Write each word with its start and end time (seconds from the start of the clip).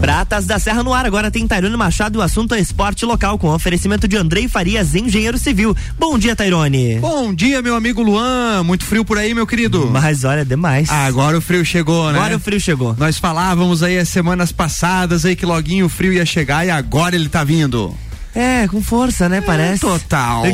Pratas 0.00 0.46
da 0.46 0.58
Serra 0.58 0.82
no 0.82 0.94
ar, 0.94 1.04
agora 1.04 1.30
tem 1.30 1.46
Tairone 1.46 1.76
Machado 1.76 2.16
e 2.16 2.18
o 2.18 2.22
assunto 2.22 2.54
é 2.54 2.58
esporte 2.58 3.04
local, 3.04 3.38
com 3.38 3.48
oferecimento 3.48 4.08
de 4.08 4.16
Andrei 4.16 4.48
Farias, 4.48 4.94
engenheiro 4.94 5.36
civil. 5.36 5.76
Bom 5.98 6.18
dia, 6.18 6.34
Tairone. 6.34 6.98
Bom 6.98 7.34
dia, 7.34 7.60
meu 7.60 7.74
amigo 7.74 8.02
Luan. 8.02 8.62
Muito 8.64 8.84
frio 8.84 9.04
por 9.04 9.18
aí, 9.18 9.34
meu 9.34 9.46
querido. 9.46 9.90
Mas 9.92 10.24
olha, 10.24 10.42
demais. 10.42 10.88
Ah, 10.90 11.04
agora 11.04 11.36
o 11.36 11.40
frio 11.40 11.64
chegou, 11.66 12.10
né? 12.10 12.18
Agora 12.18 12.36
o 12.36 12.40
frio 12.40 12.58
chegou. 12.58 12.96
Nós 12.98 13.18
falávamos 13.18 13.82
aí 13.82 13.98
as 13.98 14.08
semanas 14.08 14.50
passadas 14.50 15.26
aí 15.26 15.36
que 15.36 15.44
loguinho 15.44 15.84
o 15.84 15.90
frio 15.90 16.14
ia 16.14 16.24
chegar 16.24 16.66
e 16.66 16.70
agora 16.70 17.14
ele 17.14 17.28
tá 17.28 17.44
vindo. 17.44 17.94
É, 18.34 18.68
com 18.68 18.80
força, 18.80 19.28
né? 19.28 19.40
Parece. 19.40 19.80
Total. 19.80 20.44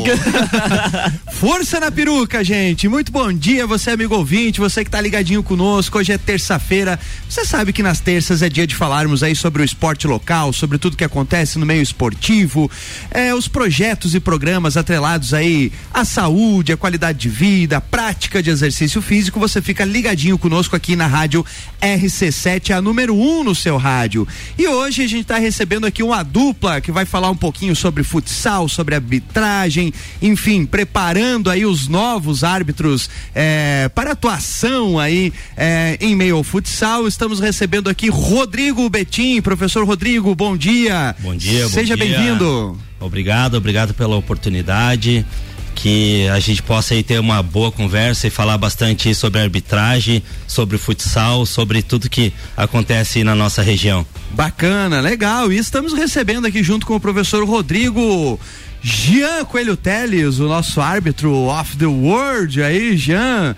força 1.32 1.78
na 1.78 1.90
peruca, 1.90 2.42
gente. 2.42 2.88
Muito 2.88 3.12
bom 3.12 3.30
dia, 3.30 3.66
você 3.66 3.90
amigo 3.90 4.14
ouvinte, 4.14 4.60
você 4.60 4.82
que 4.82 4.90
tá 4.90 4.98
ligadinho 4.98 5.42
conosco. 5.42 5.98
Hoje 5.98 6.12
é 6.12 6.18
terça-feira. 6.18 6.98
Você 7.28 7.44
sabe 7.44 7.74
que 7.74 7.82
nas 7.82 8.00
terças 8.00 8.40
é 8.40 8.48
dia 8.48 8.66
de 8.66 8.74
falarmos 8.74 9.22
aí 9.22 9.36
sobre 9.36 9.60
o 9.60 9.64
esporte 9.64 10.06
local, 10.06 10.54
sobre 10.54 10.78
tudo 10.78 10.96
que 10.96 11.04
acontece 11.04 11.58
no 11.58 11.66
meio 11.66 11.82
esportivo, 11.82 12.70
é, 13.10 13.34
os 13.34 13.46
projetos 13.46 14.14
e 14.14 14.20
programas 14.20 14.78
atrelados 14.78 15.34
aí 15.34 15.70
à 15.92 16.04
saúde, 16.04 16.72
à 16.72 16.76
qualidade 16.78 17.18
de 17.18 17.28
vida, 17.28 17.76
à 17.76 17.80
prática 17.80 18.42
de 18.42 18.48
exercício 18.48 19.02
físico. 19.02 19.38
Você 19.38 19.60
fica 19.60 19.84
ligadinho 19.84 20.38
conosco 20.38 20.74
aqui 20.74 20.96
na 20.96 21.06
rádio 21.06 21.44
RC7, 21.82 22.74
a 22.74 22.80
número 22.80 23.14
1 23.14 23.40
um 23.40 23.44
no 23.44 23.54
seu 23.54 23.76
rádio. 23.76 24.26
E 24.58 24.66
hoje 24.66 25.02
a 25.02 25.06
gente 25.06 25.26
tá 25.26 25.36
recebendo 25.36 25.86
aqui 25.86 26.02
uma 26.02 26.22
dupla 26.22 26.80
que 26.80 26.90
vai 26.90 27.04
falar 27.04 27.30
um 27.30 27.36
pouquinho 27.36 27.65
pouquinho 27.66 27.74
sobre 27.74 28.04
futsal, 28.04 28.68
sobre 28.68 28.94
arbitragem, 28.94 29.92
enfim, 30.22 30.64
preparando 30.64 31.50
aí 31.50 31.64
os 31.66 31.88
novos 31.88 32.44
árbitros 32.44 33.10
é, 33.34 33.90
para 33.94 34.12
atuação 34.12 34.98
aí 34.98 35.32
é, 35.56 35.96
em 36.00 36.14
meio 36.14 36.36
ao 36.36 36.44
futsal. 36.44 37.08
Estamos 37.08 37.40
recebendo 37.40 37.90
aqui 37.90 38.08
Rodrigo 38.08 38.88
Betim, 38.88 39.40
professor 39.40 39.84
Rodrigo, 39.84 40.34
bom 40.34 40.56
dia. 40.56 41.16
Bom 41.18 41.34
dia, 41.34 41.68
Seja 41.68 41.96
bem-vindo. 41.96 42.78
Obrigado, 43.00 43.56
obrigado 43.56 43.94
pela 43.94 44.16
oportunidade 44.16 45.26
que 45.74 46.26
a 46.28 46.38
gente 46.40 46.62
possa 46.62 46.94
aí 46.94 47.02
ter 47.02 47.20
uma 47.20 47.42
boa 47.42 47.70
conversa 47.70 48.26
e 48.26 48.30
falar 48.30 48.56
bastante 48.56 49.14
sobre 49.14 49.40
arbitragem, 49.40 50.22
sobre 50.46 50.78
futsal, 50.78 51.44
sobre 51.44 51.82
tudo 51.82 52.08
que 52.08 52.32
acontece 52.56 53.22
na 53.22 53.34
nossa 53.34 53.60
região. 53.60 54.06
Bacana, 54.30 55.00
legal. 55.00 55.52
E 55.52 55.58
estamos 55.58 55.92
recebendo 55.92 56.46
aqui 56.46 56.62
junto 56.62 56.86
com 56.86 56.94
o 56.94 57.00
professor 57.00 57.44
Rodrigo 57.44 58.38
Jean 58.82 59.44
Coelho 59.44 59.76
Teles, 59.76 60.38
o 60.38 60.46
nosso 60.46 60.80
árbitro 60.80 61.32
off 61.32 61.76
the 61.76 61.86
world 61.86 62.62
aí, 62.62 62.96
Jean. 62.96 63.56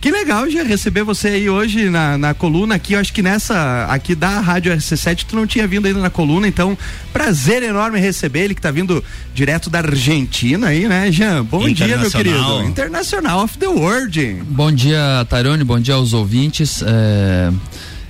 Que 0.00 0.12
legal 0.12 0.48
já 0.48 0.62
receber 0.62 1.02
você 1.02 1.28
aí 1.28 1.50
hoje 1.50 1.90
na, 1.90 2.16
na 2.16 2.32
coluna 2.32 2.76
aqui. 2.76 2.92
Eu 2.92 3.00
acho 3.00 3.12
que 3.12 3.20
nessa 3.20 3.86
aqui 3.86 4.14
da 4.14 4.38
Rádio 4.38 4.72
RC7 4.72 5.24
tu 5.28 5.34
não 5.34 5.44
tinha 5.44 5.66
vindo 5.66 5.86
ainda 5.86 6.00
na 6.00 6.08
coluna, 6.08 6.46
então 6.46 6.78
prazer 7.12 7.64
enorme 7.64 7.98
receber 7.98 8.44
ele 8.44 8.54
que 8.54 8.60
tá 8.60 8.70
vindo 8.70 9.02
direto 9.34 9.68
da 9.68 9.80
Argentina 9.80 10.68
aí, 10.68 10.86
né, 10.86 11.10
Jean? 11.10 11.44
Bom 11.44 11.68
dia, 11.68 11.98
meu 11.98 12.10
querido. 12.10 12.62
Internacional 12.62 13.42
of 13.42 13.58
the 13.58 13.66
World. 13.66 14.42
Bom 14.48 14.70
dia, 14.70 15.26
Tairone. 15.28 15.64
Bom 15.64 15.80
dia 15.80 15.94
aos 15.94 16.12
ouvintes. 16.12 16.80
É, 16.86 17.50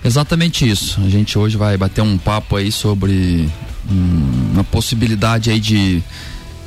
exatamente 0.05 0.69
isso. 0.69 1.01
A 1.01 1.09
gente 1.09 1.39
hoje 1.39 1.57
vai 1.57 1.77
bater 1.77 2.03
um 2.03 2.19
papo 2.19 2.57
aí 2.57 2.71
sobre 2.71 3.49
hum, 3.91 4.51
uma 4.53 4.65
possibilidade 4.65 5.51
aí 5.51 5.61
de 5.61 6.03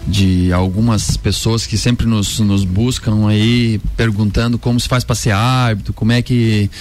de 0.08 0.52
algumas 0.52 1.16
pessoas 1.16 1.68
que 1.68 1.78
sempre 1.78 2.08
nos, 2.08 2.40
nos 2.40 2.66
buscam 2.66 3.28
aí 3.28 3.80
perguntando 3.96 4.58
como 4.58 4.80
se 4.80 4.88
faz 4.88 5.04
para 5.04 5.16
ser 5.16 5.30
árbitro, 5.30 5.94
como 5.94 6.12
é 6.12 6.24
que 6.24 6.72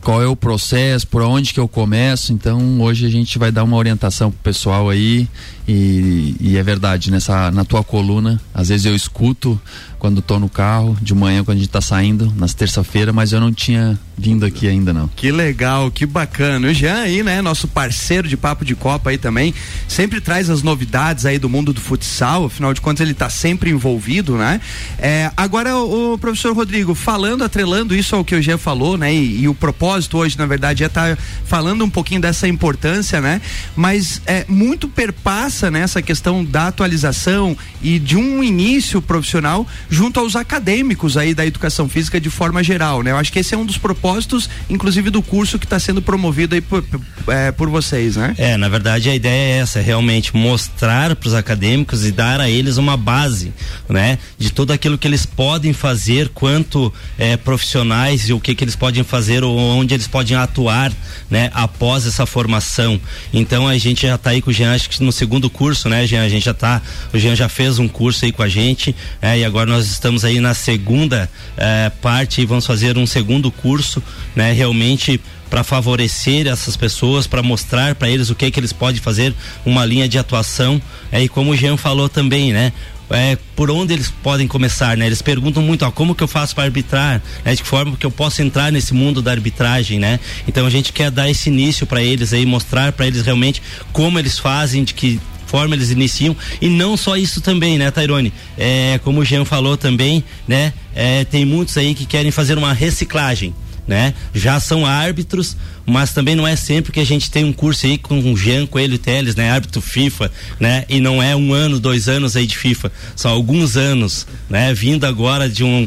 qual 0.00 0.22
é 0.22 0.26
o 0.26 0.36
processo, 0.36 1.06
por 1.06 1.22
onde 1.22 1.54
que 1.54 1.58
eu 1.58 1.66
começo. 1.66 2.32
Então 2.32 2.80
hoje 2.80 3.06
a 3.06 3.08
gente 3.08 3.38
vai 3.38 3.50
dar 3.50 3.64
uma 3.64 3.76
orientação 3.76 4.30
pro 4.30 4.40
pessoal 4.40 4.90
aí 4.90 5.28
e, 5.66 6.36
e, 6.38 6.56
é 6.58 6.62
verdade 6.62 7.10
nessa 7.10 7.50
na 7.50 7.64
tua 7.64 7.82
coluna 7.82 8.40
às 8.52 8.68
vezes 8.68 8.84
eu 8.84 8.94
escuto 8.94 9.60
quando 10.04 10.20
tô 10.20 10.38
no 10.38 10.50
carro 10.50 10.94
de 11.00 11.14
manhã 11.14 11.42
quando 11.42 11.56
a 11.56 11.60
gente 11.60 11.70
tá 11.70 11.80
saindo 11.80 12.30
nas 12.36 12.52
terça-feira, 12.52 13.10
mas 13.10 13.32
eu 13.32 13.40
não 13.40 13.50
tinha 13.50 13.98
vindo 14.16 14.44
aqui 14.44 14.68
ainda 14.68 14.92
não. 14.92 15.08
Que 15.08 15.32
legal, 15.32 15.90
que 15.90 16.04
bacana. 16.04 16.68
O 16.68 16.74
Jean 16.74 17.00
aí, 17.00 17.22
né, 17.22 17.40
nosso 17.40 17.66
parceiro 17.66 18.28
de 18.28 18.36
papo 18.36 18.66
de 18.66 18.74
copa 18.74 19.08
aí 19.08 19.16
também, 19.16 19.54
sempre 19.88 20.20
traz 20.20 20.50
as 20.50 20.62
novidades 20.62 21.24
aí 21.24 21.38
do 21.38 21.48
mundo 21.48 21.72
do 21.72 21.80
futsal, 21.80 22.44
afinal 22.44 22.74
de 22.74 22.82
contas 22.82 23.00
ele 23.00 23.14
tá 23.14 23.30
sempre 23.30 23.70
envolvido, 23.70 24.36
né? 24.36 24.60
É, 24.98 25.32
agora 25.34 25.74
o, 25.78 26.12
o, 26.12 26.18
professor 26.18 26.54
Rodrigo, 26.54 26.94
falando, 26.94 27.42
atrelando 27.42 27.96
isso 27.96 28.14
ao 28.14 28.22
que 28.22 28.34
o 28.34 28.42
Jean 28.42 28.58
falou, 28.58 28.98
né, 28.98 29.12
e, 29.12 29.40
e 29.40 29.48
o 29.48 29.54
propósito 29.54 30.18
hoje, 30.18 30.38
na 30.38 30.44
verdade, 30.44 30.84
é 30.84 30.86
estar 30.86 31.16
tá 31.16 31.22
falando 31.46 31.82
um 31.82 31.90
pouquinho 31.90 32.20
dessa 32.20 32.46
importância, 32.46 33.22
né? 33.22 33.40
Mas 33.74 34.20
é 34.26 34.44
muito 34.48 34.86
perpassa 34.86 35.53
nessa 35.62 35.98
né, 35.98 36.02
questão 36.02 36.44
da 36.44 36.68
atualização 36.68 37.56
e 37.82 37.98
de 37.98 38.16
um 38.16 38.42
início 38.42 39.00
profissional 39.00 39.66
junto 39.88 40.18
aos 40.20 40.36
acadêmicos 40.36 41.16
aí 41.16 41.34
da 41.34 41.46
educação 41.46 41.88
física 41.88 42.20
de 42.20 42.30
forma 42.30 42.62
geral, 42.62 43.02
né? 43.02 43.10
Eu 43.10 43.16
acho 43.16 43.32
que 43.32 43.38
esse 43.38 43.54
é 43.54 43.58
um 43.58 43.64
dos 43.64 43.78
propósitos, 43.78 44.48
inclusive 44.68 45.10
do 45.10 45.22
curso 45.22 45.58
que 45.58 45.66
está 45.66 45.78
sendo 45.78 46.02
promovido 46.02 46.54
aí 46.54 46.60
por, 46.60 46.84
é, 47.28 47.52
por 47.52 47.68
vocês, 47.68 48.16
né? 48.16 48.34
É, 48.38 48.56
na 48.56 48.68
verdade 48.68 49.08
a 49.08 49.14
ideia 49.14 49.54
é 49.54 49.58
essa, 49.58 49.80
realmente 49.80 50.36
mostrar 50.36 51.14
para 51.16 51.28
os 51.28 51.34
acadêmicos 51.34 52.04
e 52.04 52.12
dar 52.12 52.40
a 52.40 52.50
eles 52.50 52.76
uma 52.76 52.96
base, 52.96 53.52
né? 53.88 54.18
De 54.38 54.52
tudo 54.52 54.72
aquilo 54.72 54.98
que 54.98 55.06
eles 55.06 55.26
podem 55.26 55.72
fazer 55.72 56.28
quanto 56.30 56.92
é, 57.18 57.36
profissionais 57.36 58.28
e 58.28 58.32
o 58.32 58.40
que 58.40 58.54
que 58.54 58.64
eles 58.64 58.76
podem 58.76 59.02
fazer 59.04 59.44
ou 59.44 59.56
onde 59.56 59.94
eles 59.94 60.06
podem 60.06 60.36
atuar, 60.36 60.92
né? 61.30 61.50
Após 61.54 62.06
essa 62.06 62.26
formação. 62.26 63.00
Então 63.32 63.66
a 63.68 63.76
gente 63.78 64.06
já 64.06 64.14
está 64.14 64.30
aí 64.30 64.40
com 64.40 64.50
o 64.50 64.52
Jean, 64.52 64.74
acho 64.74 64.88
que 64.88 65.02
no 65.02 65.12
segundo 65.12 65.43
curso, 65.50 65.88
né, 65.88 66.06
Jean? 66.06 66.22
A 66.22 66.28
gente 66.28 66.44
já 66.44 66.50
está, 66.50 66.80
o 67.12 67.18
Jean 67.18 67.34
já 67.34 67.48
fez 67.48 67.78
um 67.78 67.88
curso 67.88 68.24
aí 68.24 68.32
com 68.32 68.42
a 68.42 68.48
gente, 68.48 68.94
é, 69.20 69.38
e 69.38 69.44
agora 69.44 69.70
nós 69.70 69.86
estamos 69.86 70.24
aí 70.24 70.40
na 70.40 70.54
segunda 70.54 71.30
eh, 71.56 71.90
parte 72.00 72.40
e 72.40 72.46
vamos 72.46 72.66
fazer 72.66 72.96
um 72.98 73.06
segundo 73.06 73.50
curso, 73.50 74.02
né? 74.34 74.52
Realmente 74.52 75.20
para 75.54 75.62
favorecer 75.62 76.48
essas 76.48 76.76
pessoas, 76.76 77.28
para 77.28 77.42
mostrar 77.42 77.94
para 77.94 78.08
eles 78.08 78.28
o 78.28 78.34
que 78.34 78.46
é 78.46 78.50
que 78.50 78.58
eles 78.58 78.72
podem 78.72 79.00
fazer, 79.00 79.32
uma 79.64 79.84
linha 79.84 80.08
de 80.08 80.18
atuação. 80.18 80.82
É, 81.12 81.22
e 81.22 81.28
como 81.28 81.52
o 81.52 81.56
Jean 81.56 81.76
falou 81.76 82.08
também, 82.08 82.52
né? 82.52 82.72
É, 83.10 83.38
por 83.54 83.70
onde 83.70 83.92
eles 83.92 84.10
podem 84.10 84.48
começar, 84.48 84.96
né? 84.96 85.06
Eles 85.06 85.22
perguntam 85.22 85.62
muito, 85.62 85.84
ó, 85.84 85.90
como 85.90 86.14
que 86.14 86.24
eu 86.24 86.28
faço 86.28 86.54
para 86.54 86.64
arbitrar, 86.64 87.22
né? 87.44 87.54
De 87.54 87.62
que 87.62 87.68
forma 87.68 87.96
que 87.96 88.04
eu 88.04 88.10
posso 88.10 88.42
entrar 88.42 88.72
nesse 88.72 88.92
mundo 88.94 89.22
da 89.22 89.30
arbitragem, 89.30 90.00
né? 90.00 90.18
Então 90.48 90.66
a 90.66 90.70
gente 90.70 90.92
quer 90.92 91.10
dar 91.10 91.30
esse 91.30 91.50
início 91.50 91.86
para 91.86 92.02
eles 92.02 92.32
aí, 92.32 92.44
mostrar 92.44 92.90
para 92.92 93.06
eles 93.06 93.22
realmente 93.22 93.62
como 93.92 94.18
eles 94.18 94.38
fazem, 94.38 94.82
de 94.82 94.92
que 94.92 95.20
forma 95.46 95.74
eles 95.74 95.90
iniciam. 95.90 96.36
E 96.60 96.68
não 96.68 96.96
só 96.96 97.16
isso 97.16 97.40
também, 97.40 97.78
né, 97.78 97.90
Tairone? 97.90 98.32
É, 98.56 98.98
como 99.02 99.20
o 99.20 99.24
Jean 99.24 99.44
falou 99.44 99.76
também, 99.76 100.24
né? 100.46 100.72
É, 100.94 101.24
tem 101.24 101.44
muitos 101.44 101.76
aí 101.76 101.94
que 101.94 102.06
querem 102.06 102.30
fazer 102.30 102.58
uma 102.58 102.72
reciclagem. 102.72 103.54
Né? 103.86 104.14
Já 104.32 104.58
são 104.58 104.86
árbitros, 104.86 105.58
mas 105.84 106.14
também 106.14 106.34
não 106.34 106.48
é 106.48 106.56
sempre 106.56 106.90
que 106.90 107.00
a 107.00 107.04
gente 107.04 107.30
tem 107.30 107.44
um 107.44 107.52
curso 107.52 107.84
aí 107.84 107.98
com 107.98 108.18
o 108.32 108.34
Jean 108.34 108.64
Coelho 108.64 108.96
Teles, 108.96 109.36
né? 109.36 109.50
Árbitro 109.50 109.82
FIFA, 109.82 110.32
né? 110.58 110.86
E 110.88 111.00
não 111.00 111.22
é 111.22 111.36
um 111.36 111.52
ano, 111.52 111.78
dois 111.78 112.08
anos 112.08 112.34
aí 112.34 112.46
de 112.46 112.56
FIFA, 112.56 112.90
são 113.14 113.30
alguns 113.30 113.76
anos, 113.76 114.26
né? 114.48 114.72
Vindo 114.72 115.04
agora 115.04 115.50
de 115.50 115.62
um, 115.62 115.86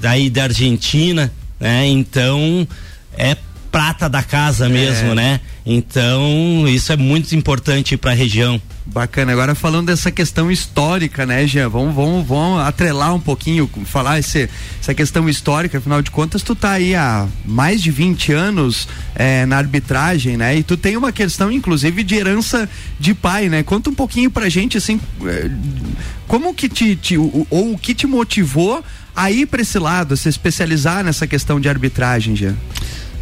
daí 0.00 0.30
da 0.30 0.44
Argentina, 0.44 1.32
né? 1.58 1.88
Então, 1.88 2.68
é 3.18 3.36
prata 3.74 4.08
da 4.08 4.22
casa 4.22 4.68
mesmo, 4.68 5.10
é. 5.10 5.14
né? 5.16 5.40
Então, 5.66 6.64
isso 6.68 6.92
é 6.92 6.96
muito 6.96 7.34
importante 7.34 7.96
para 7.96 8.12
a 8.12 8.14
região. 8.14 8.62
Bacana. 8.86 9.32
Agora 9.32 9.54
falando 9.54 9.86
dessa 9.86 10.10
questão 10.10 10.50
histórica, 10.50 11.24
né, 11.24 11.46
Jean? 11.46 11.70
Vamos, 11.70 11.94
vamos, 11.94 12.26
vamos 12.26 12.60
atrelar 12.60 13.14
um 13.14 13.20
pouquinho, 13.20 13.68
falar 13.86 14.18
esse, 14.18 14.48
essa 14.78 14.92
questão 14.92 15.26
histórica. 15.26 15.78
Afinal 15.78 16.02
de 16.02 16.10
contas, 16.10 16.42
tu 16.42 16.54
tá 16.54 16.72
aí 16.72 16.94
há 16.94 17.26
mais 17.46 17.82
de 17.82 17.90
20 17.90 18.32
anos 18.32 18.86
é, 19.14 19.46
na 19.46 19.56
arbitragem, 19.56 20.36
né? 20.36 20.56
E 20.58 20.62
tu 20.62 20.76
tem 20.76 20.98
uma 20.98 21.12
questão, 21.12 21.50
inclusive, 21.50 22.02
de 22.02 22.14
herança 22.14 22.68
de 23.00 23.14
pai, 23.14 23.48
né? 23.48 23.62
Conta 23.62 23.88
um 23.88 23.94
pouquinho 23.94 24.30
pra 24.30 24.50
gente, 24.50 24.76
assim, 24.76 25.00
é, 25.24 25.50
como 26.28 26.52
que 26.52 26.68
te, 26.68 26.94
te 26.94 27.16
ou 27.16 27.46
o 27.50 27.78
que 27.78 27.94
te 27.94 28.06
motivou 28.06 28.84
a 29.16 29.30
ir 29.30 29.46
para 29.46 29.62
esse 29.62 29.78
lado, 29.78 30.12
a 30.12 30.16
se 30.16 30.28
especializar 30.28 31.02
nessa 31.02 31.26
questão 31.26 31.58
de 31.58 31.70
arbitragem, 31.70 32.36
Jean? 32.36 32.54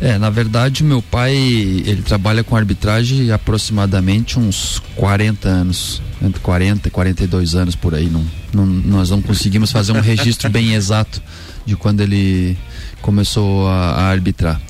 É, 0.02 0.18
na 0.18 0.30
verdade, 0.30 0.82
meu 0.82 1.00
pai, 1.00 1.32
ele 1.32 2.02
trabalha 2.02 2.42
com 2.42 2.56
arbitragem 2.56 3.30
aproximadamente 3.30 4.36
uns 4.36 4.82
40 4.96 5.48
anos, 5.48 6.02
entre 6.20 6.40
40 6.40 6.88
e 6.88 6.90
42 6.90 7.54
anos 7.54 7.76
por 7.76 7.94
aí. 7.94 8.10
Não, 8.10 8.26
não, 8.52 8.66
nós 8.66 9.10
não 9.10 9.22
conseguimos 9.22 9.70
fazer 9.70 9.92
um 9.92 10.00
registro 10.00 10.50
bem 10.50 10.74
exato 10.74 11.22
de 11.64 11.76
quando 11.76 12.00
ele 12.00 12.58
começou 13.00 13.68
a, 13.68 13.92
a 13.92 14.02
arbitrar. 14.08 14.60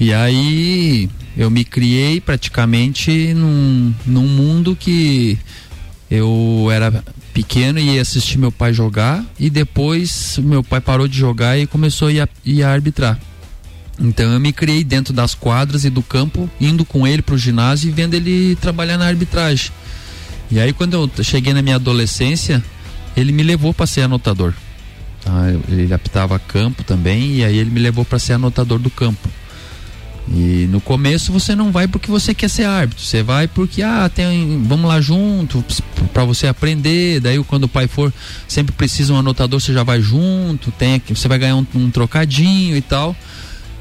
E 0.00 0.12
aí 0.12 1.08
eu 1.36 1.48
me 1.48 1.64
criei 1.64 2.20
praticamente 2.20 3.32
num, 3.34 3.94
num 4.04 4.26
mundo 4.26 4.74
que 4.74 5.38
eu 6.10 6.66
era 6.72 7.04
pequeno 7.32 7.78
e 7.78 7.94
ia 7.94 8.02
assistir 8.02 8.36
meu 8.36 8.50
pai 8.50 8.72
jogar 8.72 9.24
e 9.38 9.48
depois 9.48 10.38
meu 10.42 10.64
pai 10.64 10.80
parou 10.80 11.06
de 11.06 11.16
jogar 11.16 11.56
e 11.56 11.68
começou 11.68 12.08
a 12.08 12.12
ir 12.12 12.20
a, 12.20 12.28
ir 12.44 12.64
a 12.64 12.72
arbitrar. 12.72 13.16
Então 13.98 14.32
eu 14.32 14.40
me 14.40 14.52
criei 14.52 14.82
dentro 14.82 15.12
das 15.12 15.34
quadras 15.34 15.84
e 15.84 15.90
do 15.90 16.02
campo, 16.02 16.48
indo 16.60 16.84
com 16.84 17.06
ele 17.06 17.22
pro 17.22 17.36
ginásio 17.36 17.88
e 17.88 17.92
vendo 17.92 18.14
ele 18.14 18.56
trabalhar 18.56 18.98
na 18.98 19.06
arbitragem. 19.06 19.70
E 20.50 20.58
aí 20.58 20.72
quando 20.72 20.94
eu 20.94 21.24
cheguei 21.24 21.52
na 21.52 21.62
minha 21.62 21.76
adolescência, 21.76 22.62
ele 23.16 23.32
me 23.32 23.42
levou 23.42 23.72
para 23.72 23.86
ser 23.86 24.02
anotador. 24.02 24.54
Tá? 25.22 25.44
Ele 25.68 25.92
apitava 25.92 26.38
campo 26.38 26.82
também 26.82 27.36
e 27.36 27.44
aí 27.44 27.56
ele 27.56 27.70
me 27.70 27.80
levou 27.80 28.04
para 28.04 28.18
ser 28.18 28.34
anotador 28.34 28.78
do 28.78 28.90
campo. 28.90 29.28
E 30.28 30.68
no 30.70 30.80
começo 30.80 31.32
você 31.32 31.54
não 31.54 31.72
vai 31.72 31.88
porque 31.88 32.10
você 32.10 32.32
quer 32.32 32.48
ser 32.48 32.64
árbitro, 32.64 33.04
você 33.04 33.22
vai 33.22 33.48
porque 33.48 33.82
ah, 33.82 34.08
tem, 34.08 34.62
vamos 34.64 34.88
lá 34.88 35.00
junto 35.00 35.64
para 36.12 36.24
você 36.24 36.46
aprender. 36.46 37.20
Daí 37.20 37.42
quando 37.44 37.64
o 37.64 37.68
pai 37.68 37.88
for, 37.88 38.12
sempre 38.46 38.72
precisa 38.72 39.12
um 39.12 39.18
anotador, 39.18 39.60
você 39.60 39.72
já 39.72 39.82
vai 39.82 40.00
junto, 40.00 40.70
tem 40.72 41.02
você 41.08 41.26
vai 41.26 41.38
ganhar 41.38 41.56
um, 41.56 41.66
um 41.74 41.90
trocadinho 41.90 42.76
e 42.76 42.80
tal. 42.80 43.16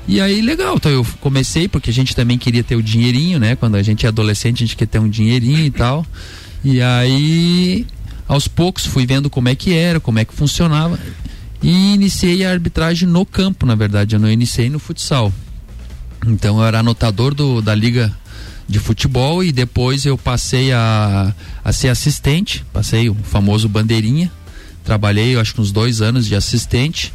E 0.07 0.19
aí 0.19 0.41
legal, 0.41 0.75
então 0.75 0.91
eu 0.91 1.05
comecei 1.19 1.67
porque 1.67 1.89
a 1.89 1.93
gente 1.93 2.15
também 2.15 2.37
queria 2.37 2.63
ter 2.63 2.75
o 2.75 2.83
dinheirinho, 2.83 3.39
né? 3.39 3.55
Quando 3.55 3.75
a 3.75 3.83
gente 3.83 4.05
é 4.05 4.09
adolescente, 4.09 4.63
a 4.63 4.67
gente 4.67 4.75
quer 4.75 4.87
ter 4.87 4.99
um 4.99 5.09
dinheirinho 5.09 5.65
e 5.65 5.71
tal. 5.71 6.05
E 6.63 6.81
aí 6.81 7.85
aos 8.27 8.47
poucos 8.47 8.85
fui 8.85 9.05
vendo 9.05 9.29
como 9.29 9.49
é 9.49 9.55
que 9.55 9.73
era, 9.73 9.99
como 9.99 10.19
é 10.19 10.25
que 10.25 10.33
funcionava 10.33 10.99
e 11.61 11.93
iniciei 11.93 12.43
a 12.43 12.51
arbitragem 12.51 13.07
no 13.07 13.25
campo, 13.25 13.65
na 13.65 13.75
verdade, 13.75 14.15
eu 14.15 14.19
não 14.19 14.29
iniciei 14.29 14.69
no 14.69 14.79
futsal. 14.79 15.31
Então 16.25 16.59
eu 16.59 16.65
era 16.65 16.79
anotador 16.79 17.35
do, 17.35 17.61
da 17.61 17.75
liga 17.75 18.11
de 18.67 18.79
futebol 18.79 19.43
e 19.43 19.51
depois 19.51 20.05
eu 20.05 20.17
passei 20.17 20.71
a, 20.71 21.33
a 21.63 21.73
ser 21.73 21.89
assistente, 21.89 22.65
passei 22.73 23.09
o 23.09 23.15
famoso 23.15 23.69
bandeirinha, 23.69 24.31
trabalhei 24.83 25.37
acho 25.37 25.53
que 25.53 25.61
uns 25.61 25.71
dois 25.71 26.01
anos 26.01 26.25
de 26.25 26.35
assistente, 26.35 27.13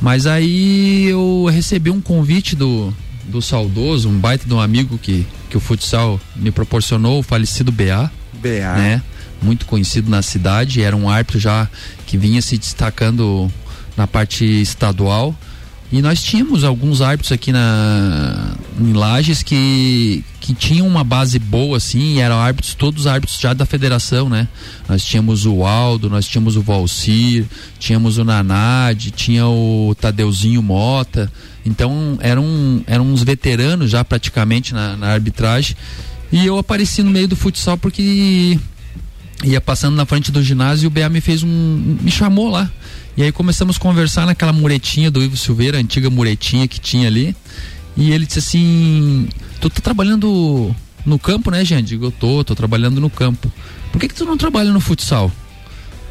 mas 0.00 0.26
aí 0.26 1.06
eu 1.06 1.46
recebi 1.50 1.90
um 1.90 2.00
convite 2.00 2.56
do, 2.56 2.92
do 3.24 3.42
saudoso, 3.42 4.08
um 4.08 4.18
baita 4.18 4.46
de 4.46 4.54
um 4.54 4.60
amigo 4.60 4.98
que, 4.98 5.26
que 5.48 5.56
o 5.56 5.60
futsal 5.60 6.20
me 6.36 6.50
proporcionou, 6.50 7.20
o 7.20 7.22
falecido 7.22 7.70
BA. 7.70 8.10
BA. 8.34 8.74
Né? 8.76 9.02
Muito 9.42 9.66
conhecido 9.66 10.10
na 10.10 10.22
cidade, 10.22 10.82
era 10.82 10.96
um 10.96 11.08
árbitro 11.08 11.38
já 11.38 11.68
que 12.06 12.16
vinha 12.16 12.40
se 12.42 12.56
destacando 12.58 13.50
na 13.96 14.06
parte 14.06 14.44
estadual 14.44 15.34
e 15.92 16.00
nós 16.00 16.22
tínhamos 16.22 16.62
alguns 16.62 17.00
árbitros 17.00 17.32
aqui 17.32 17.50
na, 17.50 18.54
em 18.80 18.92
Lages 18.92 19.42
que, 19.42 20.24
que 20.40 20.54
tinham 20.54 20.86
uma 20.86 21.04
base 21.04 21.38
boa, 21.38 21.76
assim, 21.76 22.14
e 22.14 22.20
eram 22.20 22.40
árbitros, 22.40 22.74
todos 22.74 23.06
árbitros 23.06 23.38
já 23.38 23.52
da 23.52 23.66
federação, 23.66 24.28
né? 24.28 24.48
Nós 24.88 25.04
tínhamos 25.04 25.44
o 25.44 25.64
Aldo, 25.64 26.08
nós 26.08 26.26
tínhamos 26.26 26.56
o 26.56 26.62
Valcir, 26.62 27.44
tínhamos 27.78 28.16
o 28.16 28.24
Nanad, 28.24 29.10
tinha 29.10 29.46
o 29.46 29.94
Tadeuzinho 30.00 30.62
Mota. 30.62 31.30
Então 31.64 32.18
eram, 32.20 32.82
eram 32.86 33.04
uns 33.06 33.22
veteranos 33.22 33.90
já 33.90 34.02
praticamente 34.02 34.72
na, 34.72 34.96
na 34.96 35.08
arbitragem. 35.08 35.76
E 36.32 36.46
eu 36.46 36.56
apareci 36.56 37.02
no 37.02 37.10
meio 37.10 37.28
do 37.28 37.36
futsal 37.36 37.76
porque 37.76 38.58
ia 39.44 39.60
passando 39.60 39.96
na 39.96 40.06
frente 40.06 40.32
do 40.32 40.42
ginásio 40.42 40.84
e 40.84 40.86
o 40.86 40.90
BA 40.90 41.08
me 41.08 41.20
fez 41.20 41.42
um. 41.42 41.98
me 42.00 42.10
chamou 42.10 42.48
lá. 42.48 42.70
E 43.16 43.22
aí 43.22 43.32
começamos 43.32 43.76
a 43.76 43.80
conversar 43.80 44.24
naquela 44.24 44.52
muretinha 44.52 45.10
do 45.10 45.22
Ivo 45.22 45.36
Silveira, 45.36 45.76
a 45.76 45.80
antiga 45.80 46.08
muretinha 46.08 46.66
que 46.66 46.80
tinha 46.80 47.08
ali. 47.08 47.36
E 47.96 48.12
ele 48.12 48.26
disse 48.26 48.38
assim: 48.38 49.28
Tu 49.60 49.68
tá 49.70 49.80
trabalhando 49.80 50.74
no 51.04 51.18
campo, 51.18 51.50
né, 51.50 51.64
gente? 51.64 51.88
Digo, 51.88 52.06
eu 52.06 52.10
tô, 52.10 52.44
tô 52.44 52.54
trabalhando 52.54 53.00
no 53.00 53.10
campo. 53.10 53.50
Por 53.92 54.00
que, 54.00 54.08
que 54.08 54.14
tu 54.14 54.24
não 54.24 54.36
trabalha 54.36 54.72
no 54.72 54.80
futsal? 54.80 55.30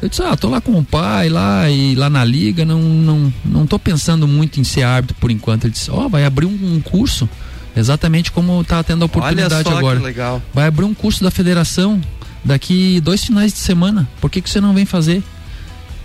Eu 0.02 0.08
disse, 0.08 0.22
ah, 0.22 0.34
tô 0.34 0.48
lá 0.48 0.60
com 0.60 0.78
o 0.78 0.84
pai, 0.84 1.28
lá 1.28 1.68
e 1.68 1.94
lá 1.94 2.08
na 2.08 2.24
liga, 2.24 2.64
não, 2.64 2.80
não, 2.80 3.32
não 3.44 3.66
tô 3.66 3.78
pensando 3.78 4.26
muito 4.26 4.58
em 4.58 4.64
ser 4.64 4.82
árbitro 4.82 5.16
por 5.20 5.30
enquanto. 5.30 5.64
Ele 5.64 5.72
disse, 5.72 5.90
ó, 5.90 6.06
oh, 6.06 6.08
vai 6.08 6.24
abrir 6.24 6.46
um, 6.46 6.74
um, 6.76 6.80
curso, 6.80 7.28
exatamente 7.76 8.32
como 8.32 8.64
tá 8.64 8.82
tendo 8.82 9.02
a 9.02 9.06
oportunidade 9.06 9.68
agora. 9.68 10.00
Legal. 10.00 10.42
Vai 10.54 10.66
abrir 10.66 10.84
um 10.84 10.94
curso 10.94 11.22
da 11.22 11.30
federação 11.30 12.00
daqui 12.42 12.98
dois 13.00 13.22
finais 13.22 13.52
de 13.52 13.58
semana. 13.58 14.08
Por 14.22 14.30
que, 14.30 14.40
que 14.40 14.48
você 14.48 14.60
não 14.60 14.72
vem 14.72 14.86
fazer? 14.86 15.22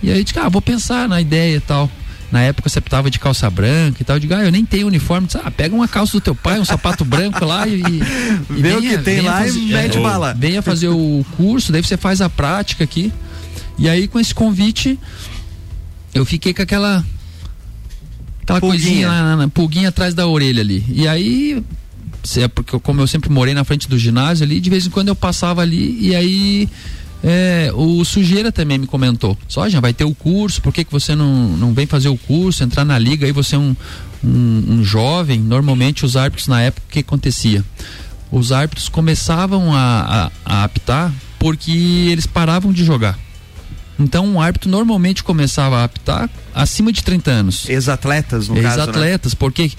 E 0.02 0.10
aí 0.10 0.18
eu 0.18 0.24
disse, 0.24 0.38
ah, 0.38 0.48
vou 0.48 0.60
pensar 0.60 1.08
na 1.08 1.18
ideia 1.18 1.56
e 1.56 1.60
tal. 1.60 1.90
Na 2.30 2.42
época 2.42 2.68
você 2.68 2.80
tava 2.80 3.10
de 3.10 3.18
calça 3.18 3.48
branca 3.48 3.98
e 4.00 4.04
tal. 4.04 4.16
Eu 4.16 4.20
digo, 4.20 4.34
ah, 4.34 4.44
eu 4.44 4.50
nem 4.50 4.64
tenho 4.64 4.86
uniforme. 4.86 5.26
Disse, 5.26 5.38
ah, 5.42 5.50
pega 5.50 5.74
uma 5.74 5.86
calça 5.86 6.12
do 6.12 6.20
teu 6.20 6.34
pai, 6.34 6.58
um 6.58 6.64
sapato 6.64 7.04
branco 7.04 7.44
lá 7.44 7.66
e. 7.66 7.80
e 7.80 8.62
Vê 8.62 8.74
o 8.74 8.80
que 8.80 8.98
tem 8.98 9.20
lá 9.20 9.38
fazer, 9.38 9.58
e 9.58 9.66
mete 9.66 9.98
é, 9.98 10.00
bala. 10.00 10.34
Venha 10.34 10.62
fazer 10.62 10.88
o 10.88 11.24
curso, 11.36 11.72
daí 11.72 11.82
você 11.82 11.96
faz 11.96 12.20
a 12.20 12.28
prática 12.28 12.84
aqui. 12.84 13.12
E 13.78 13.88
aí 13.88 14.08
com 14.08 14.18
esse 14.18 14.34
convite, 14.34 14.98
eu 16.14 16.24
fiquei 16.24 16.52
com 16.52 16.62
aquela. 16.62 17.04
Aquela 18.42 18.60
pulguinha. 18.60 18.84
coisinha, 18.84 19.08
na, 19.08 19.36
na, 19.36 19.48
pulguinha 19.48 19.88
atrás 19.88 20.14
da 20.14 20.26
orelha 20.26 20.62
ali. 20.62 20.84
E 20.88 21.06
aí 21.06 21.62
é 22.36 22.48
porque 22.48 22.78
como 22.80 23.00
eu 23.00 23.06
sempre 23.06 23.30
morei 23.30 23.54
na 23.54 23.62
frente 23.62 23.88
do 23.88 23.96
ginásio 23.98 24.44
ali, 24.44 24.60
de 24.60 24.68
vez 24.68 24.86
em 24.86 24.90
quando 24.90 25.08
eu 25.08 25.16
passava 25.16 25.62
ali 25.62 25.96
e 26.00 26.14
aí 26.14 26.68
é, 27.28 27.72
o 27.74 28.04
Sujeira 28.04 28.52
também 28.52 28.78
me 28.78 28.86
comentou. 28.86 29.36
Só 29.48 29.68
já 29.68 29.80
vai 29.80 29.92
ter 29.92 30.04
o 30.04 30.14
curso, 30.14 30.62
por 30.62 30.72
que, 30.72 30.84
que 30.84 30.92
você 30.92 31.16
não, 31.16 31.48
não 31.56 31.74
vem 31.74 31.84
fazer 31.84 32.08
o 32.08 32.16
curso, 32.16 32.62
entrar 32.62 32.84
na 32.84 32.96
liga, 32.96 33.26
aí 33.26 33.32
você 33.32 33.56
é 33.56 33.58
um, 33.58 33.74
um, 34.22 34.64
um 34.68 34.84
jovem, 34.84 35.40
normalmente 35.40 36.06
os 36.06 36.16
árbitros 36.16 36.46
na 36.46 36.62
época 36.62 36.86
o 36.88 36.92
que 36.92 37.00
acontecia? 37.00 37.64
Os 38.30 38.52
árbitros 38.52 38.88
começavam 38.88 39.74
a, 39.74 40.30
a, 40.44 40.60
a 40.60 40.64
apitar 40.64 41.12
porque 41.36 41.72
eles 42.12 42.28
paravam 42.28 42.72
de 42.72 42.84
jogar. 42.84 43.18
Então 43.98 44.24
um 44.24 44.40
árbitro 44.40 44.70
normalmente 44.70 45.24
começava 45.24 45.78
a 45.78 45.84
apitar 45.84 46.30
acima 46.54 46.92
de 46.92 47.02
30 47.02 47.28
anos. 47.28 47.68
Ex-atletas, 47.68 48.46
no 48.46 48.56
Ex 48.56 48.62
caso. 48.62 48.80
Ex-atletas, 48.82 49.32
né? 49.32 49.36
porque, 49.40 49.72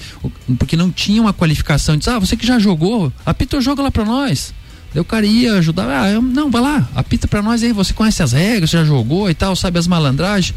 porque 0.60 0.76
não 0.76 0.92
tinha 0.92 1.22
uma 1.22 1.32
qualificação. 1.32 1.96
Diz, 1.96 2.10
ah, 2.10 2.20
você 2.20 2.36
que 2.36 2.46
já 2.46 2.60
jogou, 2.60 3.14
apita 3.26 3.56
o 3.56 3.62
jogo 3.62 3.82
lá 3.82 3.90
pra 3.90 4.04
nós. 4.04 4.54
Eu 4.96 5.06
cara 5.06 5.26
ia 5.26 5.56
ajudar, 5.56 5.88
ah, 5.90 6.10
eu, 6.10 6.22
não, 6.22 6.50
vai 6.50 6.62
lá, 6.62 6.90
apita 6.96 7.28
pra 7.28 7.42
nós 7.42 7.62
aí, 7.62 7.72
você 7.72 7.94
conhece 7.94 8.24
as 8.24 8.32
regras, 8.32 8.70
já 8.70 8.84
jogou 8.84 9.30
e 9.30 9.34
tal, 9.34 9.56
sabe 9.56 9.78
as 9.78 9.88
malandragens. 9.88 10.56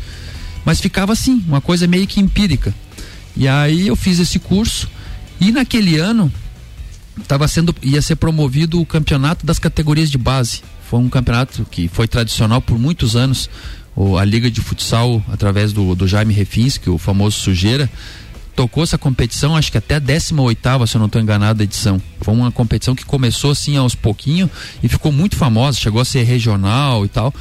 Mas 0.65 0.81
ficava 0.81 1.12
assim, 1.12 1.43
uma 1.47 1.61
coisa 1.61 1.87
meio 1.87 2.06
que 2.06 2.21
empírica. 2.21 2.75
E 3.37 3.49
aí 3.49 3.88
eu 3.88 3.97
fiz 3.97 4.19
esse 4.19 4.38
curso 4.38 4.88
e 5.41 5.50
naquele 5.50 5.97
ano 5.97 6.32
tava 7.27 7.47
sendo 7.49 7.75
ia 7.82 8.00
ser 8.03 8.17
promovido 8.17 8.81
o 8.81 8.87
campeonato 8.87 9.44
das 9.44 9.59
categorias 9.59 10.11
de 10.11 10.19
base. 10.19 10.62
Foi 10.88 10.99
um 10.99 11.09
campeonato 11.09 11.67
que 11.71 11.88
foi 11.88 12.09
tradicional 12.09 12.61
por 12.61 12.79
muitos 12.79 13.17
anos. 13.17 13.49
O, 13.94 14.17
a 14.17 14.25
Liga 14.25 14.50
de 14.50 14.61
Futsal, 14.61 15.23
através 15.31 15.73
do, 15.73 15.94
do 15.94 16.06
Jaime 16.06 16.33
Refinski, 16.33 16.91
o 16.91 16.99
famoso 16.99 17.38
Sujeira, 17.38 17.91
tocou 18.61 18.83
essa 18.83 18.99
competição, 18.99 19.57
acho 19.57 19.73
que 19.73 19.79
até 19.79 19.95
a 19.95 19.99
18 19.99 20.87
se 20.87 20.95
eu 20.95 20.99
não 20.99 21.07
estou 21.07 21.19
enganado, 21.19 21.62
edição. 21.62 21.99
Foi 22.21 22.35
uma 22.35 22.53
competição 22.53 22.95
que 22.95 23.07
começou 23.07 23.53
assim 23.53 23.79
aos 23.79 23.95
pouquinho 23.95 24.51
e 24.83 24.89
ficou 24.89 25.11
muito 25.11 25.35
famosa, 25.35 25.79
chegou 25.79 25.99
a 25.99 26.05
ser 26.05 26.25
regional 26.25 27.02
e 27.07 27.09
tal. 27.09 27.33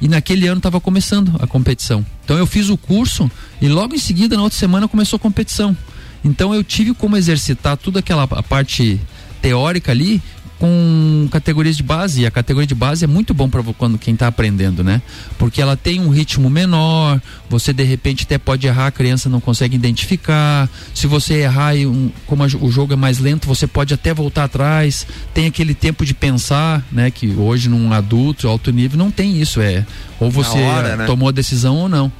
E 0.00 0.06
naquele 0.06 0.46
ano 0.46 0.58
estava 0.58 0.80
começando 0.80 1.34
a 1.40 1.46
competição. 1.48 2.06
Então 2.24 2.38
eu 2.38 2.46
fiz 2.46 2.68
o 2.68 2.76
curso 2.76 3.28
e 3.60 3.66
logo 3.66 3.96
em 3.96 3.98
seguida, 3.98 4.36
na 4.36 4.44
outra 4.44 4.56
semana, 4.56 4.86
começou 4.86 5.16
a 5.16 5.20
competição. 5.20 5.76
Então 6.24 6.54
eu 6.54 6.62
tive 6.62 6.94
como 6.94 7.16
exercitar 7.16 7.76
toda 7.76 7.98
aquela 7.98 8.28
parte 8.28 9.00
teórica 9.42 9.90
ali 9.90 10.22
com 10.60 11.26
categorias 11.30 11.74
de 11.74 11.82
base. 11.82 12.20
E 12.20 12.26
a 12.26 12.30
categoria 12.30 12.66
de 12.66 12.74
base 12.74 13.02
é 13.02 13.08
muito 13.08 13.32
bom 13.32 13.48
para 13.48 13.62
quando 13.72 13.98
quem 13.98 14.12
está 14.12 14.28
aprendendo, 14.28 14.84
né? 14.84 15.00
Porque 15.38 15.60
ela 15.60 15.74
tem 15.74 15.98
um 15.98 16.10
ritmo 16.10 16.50
menor, 16.50 17.20
você 17.48 17.72
de 17.72 17.82
repente 17.82 18.24
até 18.24 18.36
pode 18.36 18.66
errar, 18.66 18.88
a 18.88 18.90
criança 18.90 19.28
não 19.28 19.40
consegue 19.40 19.74
identificar. 19.74 20.68
Se 20.94 21.06
você 21.06 21.34
errar 21.34 21.74
e 21.74 21.86
um, 21.86 22.12
como 22.26 22.44
a, 22.44 22.46
o 22.60 22.70
jogo 22.70 22.92
é 22.92 22.96
mais 22.96 23.18
lento, 23.18 23.48
você 23.48 23.66
pode 23.66 23.94
até 23.94 24.12
voltar 24.12 24.44
atrás. 24.44 25.06
Tem 25.32 25.46
aquele 25.46 25.74
tempo 25.74 26.04
de 26.04 26.12
pensar, 26.12 26.86
né? 26.92 27.10
Que 27.10 27.28
hoje 27.30 27.70
num 27.70 27.90
adulto 27.92 28.46
alto 28.46 28.70
nível 28.70 28.98
não 28.98 29.10
tem 29.10 29.40
isso, 29.40 29.62
é 29.62 29.86
ou 30.20 30.30
você 30.30 30.58
hora, 30.58 30.96
né? 30.96 31.06
tomou 31.06 31.30
a 31.30 31.32
decisão 31.32 31.76
ou 31.76 31.88
não. 31.88 32.12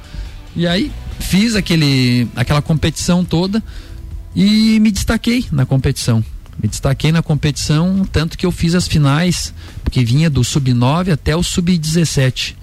E 0.55 0.65
aí 0.65 0.91
fiz 1.19 1.55
aquele 1.55 2.27
aquela 2.35 2.61
competição 2.61 3.23
toda 3.23 3.63
e 4.35 4.79
me 4.79 4.89
destaquei 4.89 5.45
na 5.51 5.63
competição. 5.63 6.23
Me 6.61 6.69
destaquei 6.69 7.11
na 7.11 7.23
competição, 7.23 8.05
tanto 8.11 8.37
que 8.37 8.45
eu 8.45 8.51
fiz 8.51 8.75
as 8.75 8.87
finais, 8.87 9.53
porque 9.83 10.03
vinha 10.05 10.29
do 10.29 10.43
sub-9 10.43 11.11
até 11.11 11.35
o 11.35 11.41
sub-17. 11.41 12.55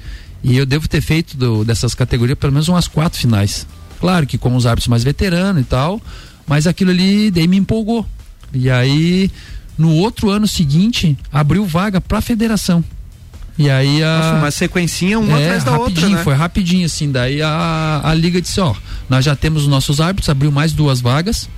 E 0.42 0.56
eu 0.56 0.64
devo 0.64 0.88
ter 0.88 1.00
feito 1.00 1.36
do, 1.36 1.64
dessas 1.64 1.94
categorias 1.94 2.38
pelo 2.38 2.52
menos 2.52 2.68
umas 2.68 2.86
quatro 2.86 3.18
finais. 3.18 3.66
Claro 4.00 4.26
que 4.26 4.38
com 4.38 4.54
os 4.54 4.66
árbitros 4.66 4.88
mais 4.88 5.02
veteranos 5.02 5.62
e 5.62 5.64
tal, 5.64 6.00
mas 6.46 6.66
aquilo 6.66 6.90
ali 6.90 7.30
daí 7.30 7.48
me 7.48 7.56
empolgou. 7.56 8.06
E 8.52 8.70
aí, 8.70 9.30
no 9.76 9.92
outro 9.94 10.30
ano 10.30 10.46
seguinte, 10.46 11.18
abriu 11.32 11.66
vaga 11.66 12.00
para 12.00 12.18
a 12.18 12.22
federação. 12.22 12.84
E 13.58 13.68
aí 13.68 14.02
a. 14.02 14.18
Nossa, 14.18 14.34
uma 14.38 14.50
sequencinha 14.52 15.18
uma 15.18 15.38
é, 15.38 15.44
atrás 15.44 15.64
da 15.64 15.76
outra. 15.76 16.08
Né? 16.08 16.22
Foi 16.22 16.34
rapidinho, 16.34 16.86
assim. 16.86 17.10
Daí 17.10 17.42
a, 17.42 18.00
a 18.04 18.14
liga 18.14 18.40
disse: 18.40 18.60
ó, 18.60 18.72
nós 19.08 19.24
já 19.24 19.34
temos 19.34 19.62
os 19.62 19.68
nossos 19.68 20.00
árbitros, 20.00 20.28
abriu 20.28 20.52
mais 20.52 20.72
duas 20.72 21.00
vagas. 21.00 21.48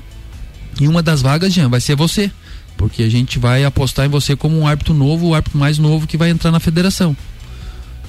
E 0.79 0.87
uma 0.87 1.03
das 1.03 1.23
vagas, 1.23 1.53
Jean, 1.53 1.69
vai 1.69 1.81
ser 1.81 1.97
você. 1.97 2.31
Porque 2.77 3.03
a 3.03 3.09
gente 3.11 3.39
vai 3.39 3.65
apostar 3.65 4.07
em 4.07 4.09
você 4.09 4.35
como 4.35 4.59
um 4.59 4.67
árbitro 4.67 4.95
novo, 4.95 5.29
o 5.29 5.35
árbitro 5.35 5.59
mais 5.59 5.79
novo 5.79 6.07
que 6.07 6.17
vai 6.17 6.31
entrar 6.31 6.51
na 6.51 6.61
federação. 6.61 7.17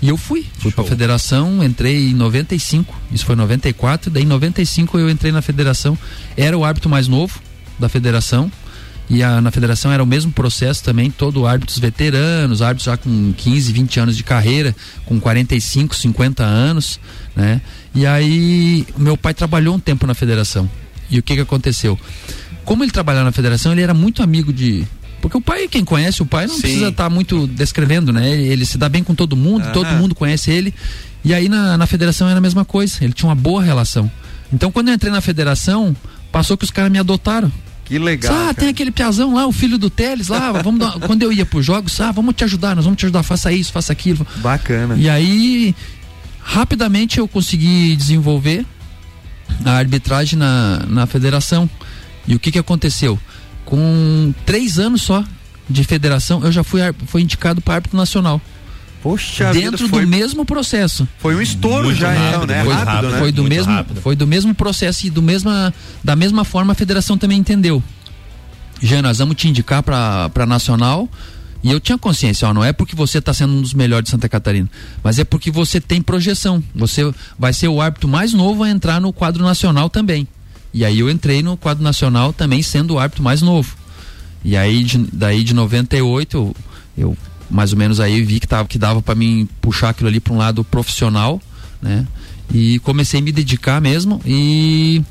E 0.01 0.09
eu 0.09 0.17
fui, 0.17 0.45
fui 0.57 0.71
para 0.71 0.83
a 0.83 0.87
federação, 0.87 1.63
entrei 1.63 2.09
em 2.09 2.13
95, 2.15 2.99
isso 3.11 3.23
foi 3.23 3.35
94, 3.35 4.09
daí 4.09 4.23
em 4.23 4.25
95 4.25 4.97
eu 4.97 5.07
entrei 5.09 5.31
na 5.31 5.43
federação, 5.43 5.95
era 6.35 6.57
o 6.57 6.65
árbitro 6.65 6.89
mais 6.89 7.07
novo 7.07 7.39
da 7.77 7.87
federação, 7.87 8.51
e 9.07 9.21
a, 9.21 9.39
na 9.41 9.51
federação 9.51 9.91
era 9.91 10.01
o 10.01 10.05
mesmo 10.05 10.31
processo 10.31 10.83
também, 10.83 11.11
todo 11.11 11.45
árbitros 11.45 11.77
veteranos, 11.77 12.63
árbitros 12.63 12.85
já 12.85 12.97
com 12.97 13.33
15, 13.33 13.73
20 13.73 13.99
anos 13.99 14.17
de 14.17 14.23
carreira, 14.23 14.75
com 15.05 15.19
45, 15.19 15.95
50 15.95 16.43
anos, 16.43 16.99
né? 17.35 17.61
E 17.93 18.05
aí 18.05 18.87
meu 18.97 19.17
pai 19.17 19.33
trabalhou 19.33 19.75
um 19.75 19.79
tempo 19.79 20.07
na 20.07 20.13
federação. 20.13 20.67
E 21.09 21.19
o 21.19 21.23
que 21.23 21.35
que 21.35 21.41
aconteceu? 21.41 21.99
Como 22.65 22.83
ele 22.83 22.91
trabalhava 22.91 23.25
na 23.25 23.31
federação, 23.31 23.71
ele 23.71 23.81
era 23.81 23.93
muito 23.93 24.21
amigo 24.21 24.53
de 24.53 24.87
porque 25.21 25.37
o 25.37 25.41
pai, 25.41 25.67
quem 25.67 25.85
conhece 25.85 26.21
o 26.21 26.25
pai, 26.25 26.47
não 26.47 26.55
Sim. 26.55 26.61
precisa 26.61 26.87
estar 26.87 27.03
tá 27.03 27.09
muito 27.09 27.45
descrevendo, 27.45 28.11
né? 28.11 28.27
Ele, 28.27 28.47
ele, 28.47 28.65
se 28.65 28.77
dá 28.77 28.89
bem 28.89 29.03
com 29.03 29.13
todo 29.13 29.35
mundo, 29.35 29.71
todo 29.71 29.87
mundo 29.91 30.15
conhece 30.15 30.49
ele. 30.49 30.73
E 31.23 31.33
aí 31.33 31.47
na, 31.47 31.77
na 31.77 31.85
federação 31.85 32.27
era 32.27 32.39
a 32.39 32.41
mesma 32.41 32.65
coisa, 32.65 32.97
ele 33.03 33.13
tinha 33.13 33.29
uma 33.29 33.35
boa 33.35 33.61
relação. 33.61 34.11
Então 34.51 34.71
quando 34.71 34.87
eu 34.87 34.95
entrei 34.95 35.11
na 35.11 35.21
federação, 35.21 35.95
passou 36.31 36.57
que 36.57 36.65
os 36.65 36.71
caras 36.71 36.91
me 36.91 36.97
adotaram. 36.97 37.51
Que 37.85 37.99
legal. 37.99 38.33
Ah, 38.33 38.53
tem 38.53 38.69
aquele 38.69 38.89
piazão 38.89 39.35
lá, 39.35 39.45
o 39.45 39.51
filho 39.51 39.77
do 39.77 39.89
Teles 39.89 40.29
lá, 40.29 40.51
vamos 40.63 40.79
dar, 40.79 40.99
quando 41.01 41.21
eu 41.21 41.31
ia 41.31 41.45
pros 41.45 41.65
jogos, 41.65 41.99
ah, 42.01 42.11
vamos 42.11 42.35
te 42.35 42.43
ajudar, 42.43 42.75
nós 42.75 42.85
vamos 42.85 42.97
te 42.97 43.05
ajudar, 43.05 43.21
faça 43.21 43.51
isso, 43.51 43.71
faça 43.71 43.93
aquilo. 43.93 44.25
Bacana. 44.37 44.95
E 44.97 45.09
aí, 45.09 45.75
rapidamente 46.41 47.19
eu 47.19 47.27
consegui 47.27 47.95
desenvolver 47.95 48.65
a 49.63 49.71
arbitragem 49.71 50.39
na, 50.39 50.83
na 50.87 51.05
federação. 51.05 51.69
E 52.27 52.35
o 52.35 52.39
que 52.39 52.51
que 52.51 52.59
aconteceu? 52.59 53.19
Com 53.65 54.33
três 54.45 54.79
anos 54.79 55.01
só 55.01 55.23
de 55.69 55.83
federação, 55.83 56.43
eu 56.43 56.51
já 56.51 56.63
fui, 56.63 56.81
fui 57.07 57.21
indicado 57.21 57.61
para 57.61 57.75
árbitro 57.75 57.97
nacional. 57.97 58.41
Poxa 59.01 59.51
dentro 59.51 59.87
vida, 59.87 59.99
do 59.99 60.07
mesmo 60.07 60.45
processo. 60.45 61.07
Foi 61.17 61.35
um 61.35 61.41
estouro 61.41 61.85
Muito 61.85 61.97
já, 61.97 62.13
rápido, 62.13 62.43
então, 62.43 62.45
né? 62.45 62.63
Foi, 62.63 62.73
rápido, 62.73 63.09
né? 63.09 63.17
foi 63.17 63.31
do 63.31 63.41
Muito 63.41 63.55
mesmo, 63.55 63.73
rápido. 63.73 64.01
foi 64.01 64.15
do 64.15 64.27
mesmo 64.27 64.53
processo 64.53 65.07
e 65.07 65.09
do 65.09 65.21
mesma, 65.23 65.73
da 66.03 66.15
mesma 66.15 66.43
forma 66.43 66.73
a 66.73 66.75
federação 66.75 67.17
também 67.17 67.39
entendeu. 67.39 67.81
Já 68.81 69.01
nós 69.01 69.17
vamos 69.17 69.35
te 69.35 69.47
indicar 69.47 69.81
para 69.81 70.45
nacional. 70.45 71.09
E 71.63 71.69
eu 71.71 71.79
tinha 71.79 71.95
consciência, 71.95 72.47
ó, 72.47 72.53
não 72.55 72.63
é 72.63 72.73
porque 72.73 72.95
você 72.95 73.19
está 73.19 73.31
sendo 73.35 73.53
um 73.53 73.61
dos 73.61 73.71
melhores 73.71 74.05
de 74.05 74.09
Santa 74.09 74.27
Catarina, 74.27 74.67
mas 75.03 75.19
é 75.19 75.23
porque 75.23 75.51
você 75.51 75.79
tem 75.79 76.01
projeção. 76.01 76.63
Você 76.73 77.13
vai 77.37 77.53
ser 77.53 77.67
o 77.67 77.79
árbitro 77.79 78.09
mais 78.09 78.33
novo 78.33 78.63
a 78.63 78.69
entrar 78.69 78.99
no 78.99 79.13
quadro 79.13 79.43
nacional 79.43 79.87
também. 79.87 80.27
E 80.73 80.85
aí 80.85 80.99
eu 80.99 81.09
entrei 81.09 81.41
no 81.43 81.57
quadro 81.57 81.83
nacional 81.83 82.31
também 82.31 82.61
sendo 82.61 82.95
o 82.95 82.99
árbitro 82.99 83.23
mais 83.23 83.41
novo. 83.41 83.75
E 84.43 84.55
aí 84.55 84.83
de, 84.83 84.97
daí 85.11 85.43
de 85.43 85.53
98 85.53 86.37
eu, 86.37 86.55
eu 86.97 87.17
mais 87.49 87.73
ou 87.73 87.77
menos 87.77 87.99
aí 87.99 88.21
vi 88.23 88.39
que 88.39 88.47
tava 88.47 88.67
que 88.67 88.77
dava 88.77 89.01
para 89.01 89.13
mim 89.13 89.47
puxar 89.59 89.89
aquilo 89.89 90.07
ali 90.09 90.19
para 90.19 90.33
um 90.33 90.37
lado 90.37 90.63
profissional, 90.63 91.41
né? 91.81 92.07
E 92.53 92.79
comecei 92.79 93.19
a 93.19 93.23
me 93.23 93.31
dedicar 93.31 93.79
mesmo 93.81 94.21
e 94.25 95.01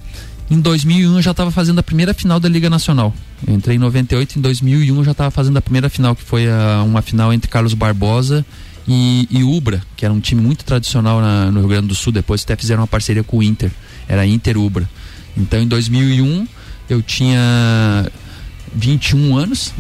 em 0.51 0.61
2001 0.61 1.17
eu 1.17 1.23
já 1.23 1.31
estava 1.31 1.51
fazendo 1.51 1.79
a 1.79 1.83
primeira 1.83 2.13
final 2.13 2.41
da 2.41 2.49
Liga 2.49 2.69
Nacional. 2.69 3.15
Eu 3.47 3.55
entrei 3.55 3.77
em 3.77 3.79
98, 3.79 4.39
em 4.39 4.43
2001 4.43 4.97
eu 4.97 5.05
já 5.05 5.13
estava 5.13 5.31
fazendo 5.31 5.57
a 5.57 5.63
primeira 5.63 5.89
final, 5.89 6.17
que 6.17 6.23
foi 6.23 6.51
a, 6.51 6.83
uma 6.83 7.03
final 7.03 7.33
entre 7.33 7.49
Carlos 7.49 7.73
Barbosa 7.73 8.45
e, 8.87 9.29
e 9.31 9.45
Ubra, 9.45 9.81
que 9.97 10.05
era 10.05 10.13
um 10.13 10.21
time 10.21 10.43
muito 10.43 10.65
tradicional 10.65 11.21
na, 11.21 11.51
no 11.51 11.61
Rio 11.61 11.69
Grande 11.69 11.87
do 11.87 11.95
Sul. 11.95 12.13
Depois 12.13 12.43
até 12.43 12.57
fizeram 12.57 12.83
uma 12.83 12.89
parceria 12.89 13.23
com 13.23 13.39
o 13.39 13.43
Inter, 13.43 13.71
era 14.09 14.27
Inter 14.27 14.59
Ubra. 14.59 14.89
Então 15.37 15.61
em 15.61 15.67
2001 15.67 16.47
eu 16.89 17.03
tinha 17.03 18.11
21 18.75 19.37
anos, 19.37 19.73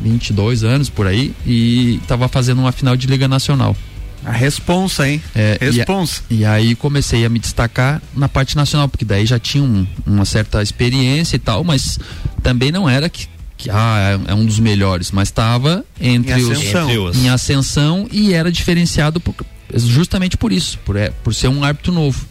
22 0.00 0.64
anos 0.64 0.88
por 0.88 1.06
aí, 1.06 1.34
e 1.46 1.96
estava 2.02 2.28
fazendo 2.28 2.60
uma 2.60 2.72
final 2.72 2.96
de 2.96 3.06
Liga 3.06 3.28
Nacional. 3.28 3.76
A 4.24 4.32
responsa, 4.32 5.08
hein? 5.08 5.22
É, 5.34 5.58
responsa. 5.60 6.22
E, 6.28 6.44
a, 6.44 6.60
e, 6.60 6.68
aí 6.68 6.74
comecei 6.74 7.24
a 7.24 7.28
me 7.28 7.38
destacar 7.38 8.02
na 8.14 8.28
parte 8.28 8.56
nacional, 8.56 8.88
porque 8.88 9.04
daí 9.04 9.24
já 9.24 9.38
tinha 9.38 9.62
um, 9.62 9.86
uma 10.06 10.24
certa 10.24 10.62
experiência 10.62 11.36
e 11.36 11.38
tal, 11.38 11.62
mas 11.62 11.98
também 12.42 12.72
não 12.72 12.88
era 12.88 13.08
que, 13.08 13.28
que 13.56 13.70
ah, 13.70 14.20
é, 14.26 14.32
é 14.32 14.34
um 14.34 14.44
dos 14.44 14.58
melhores, 14.58 15.12
mas 15.12 15.28
estava 15.28 15.84
entre, 16.00 16.32
em 16.32 16.34
ascensão. 16.34 17.04
os 17.04 17.16
em 17.16 17.28
ascensão 17.28 18.08
e 18.10 18.34
era 18.34 18.50
diferenciado 18.50 19.20
por, 19.20 19.34
justamente 19.74 20.36
por 20.36 20.52
isso, 20.52 20.78
por, 20.84 20.96
é, 20.96 21.10
por 21.10 21.34
ser 21.34 21.48
um 21.48 21.62
árbitro 21.62 21.92
novo. 21.92 22.26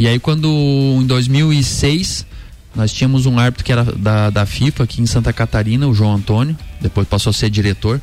E 0.00 0.08
aí 0.08 0.18
quando 0.18 0.48
em 0.48 1.06
2006 1.06 2.26
nós 2.74 2.92
tínhamos 2.92 3.26
um 3.26 3.38
árbitro 3.38 3.64
que 3.64 3.70
era 3.70 3.84
da, 3.84 4.30
da 4.30 4.46
FIFA 4.46 4.84
aqui 4.84 5.00
em 5.00 5.06
Santa 5.06 5.32
Catarina, 5.32 5.86
o 5.86 5.94
João 5.94 6.14
Antônio, 6.14 6.56
depois 6.80 7.06
passou 7.06 7.30
a 7.30 7.34
ser 7.34 7.50
diretor 7.50 8.00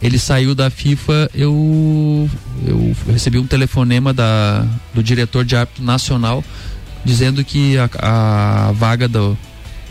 ele 0.00 0.18
saiu 0.18 0.54
da 0.54 0.70
FIFA, 0.70 1.30
eu, 1.34 2.30
eu 2.64 2.96
recebi 3.08 3.38
um 3.38 3.46
telefonema 3.46 4.12
da, 4.12 4.64
do 4.94 5.02
diretor 5.02 5.44
de 5.44 5.56
árbitro 5.56 5.82
nacional 5.82 6.44
dizendo 7.04 7.44
que 7.44 7.76
a, 7.78 7.90
a 8.00 8.72
vaga 8.72 9.08
do, 9.08 9.36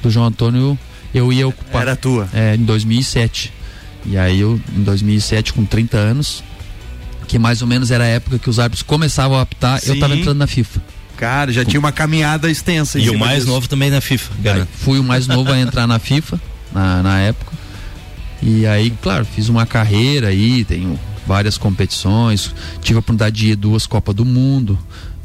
do 0.01 0.09
João 0.09 0.27
Antônio 0.27 0.77
eu 1.13 1.31
ia 1.33 1.47
ocupar. 1.47 1.81
Era 1.81 1.95
tua. 1.95 2.27
É, 2.33 2.55
em 2.55 2.63
2007. 2.63 3.51
E 4.05 4.17
aí 4.17 4.39
eu, 4.39 4.59
em 4.75 4.83
2007, 4.83 5.51
com 5.51 5.65
30 5.65 5.97
anos, 5.97 6.43
que 7.27 7.37
mais 7.37 7.61
ou 7.61 7.67
menos 7.67 7.91
era 7.91 8.05
a 8.05 8.07
época 8.07 8.39
que 8.39 8.49
os 8.49 8.59
árbitros 8.59 8.83
começavam 8.83 9.37
a 9.37 9.41
apitar, 9.41 9.79
Sim. 9.79 9.89
eu 9.89 9.95
estava 9.95 10.15
entrando 10.15 10.37
na 10.37 10.47
FIFA. 10.47 10.81
Cara, 11.17 11.51
já 11.51 11.65
tinha 11.65 11.79
uma 11.79 11.91
caminhada 11.91 12.49
extensa. 12.49 12.99
E 12.99 13.09
o 13.09 13.17
mais 13.17 13.39
disso. 13.39 13.47
novo 13.47 13.67
também 13.67 13.89
na 13.89 13.99
FIFA, 13.99 14.33
cara. 14.43 14.67
Fui 14.71 14.99
o 14.99 15.03
mais 15.03 15.27
novo 15.27 15.51
a 15.51 15.59
entrar 15.59 15.87
na 15.87 15.97
FIFA, 15.99 16.39
na, 16.71 17.03
na 17.03 17.19
época. 17.19 17.51
E 18.41 18.65
aí, 18.67 18.91
claro, 19.01 19.25
fiz 19.25 19.49
uma 19.49 19.65
carreira 19.65 20.27
aí, 20.27 20.63
tenho 20.63 20.97
várias 21.25 21.57
competições, 21.57 22.53
tive 22.81 22.97
a 22.97 22.99
oportunidade 22.99 23.35
de 23.35 23.47
ir 23.47 23.53
a 23.53 23.55
duas 23.55 23.85
Copas 23.85 24.15
do 24.15 24.23
Mundo. 24.23 24.77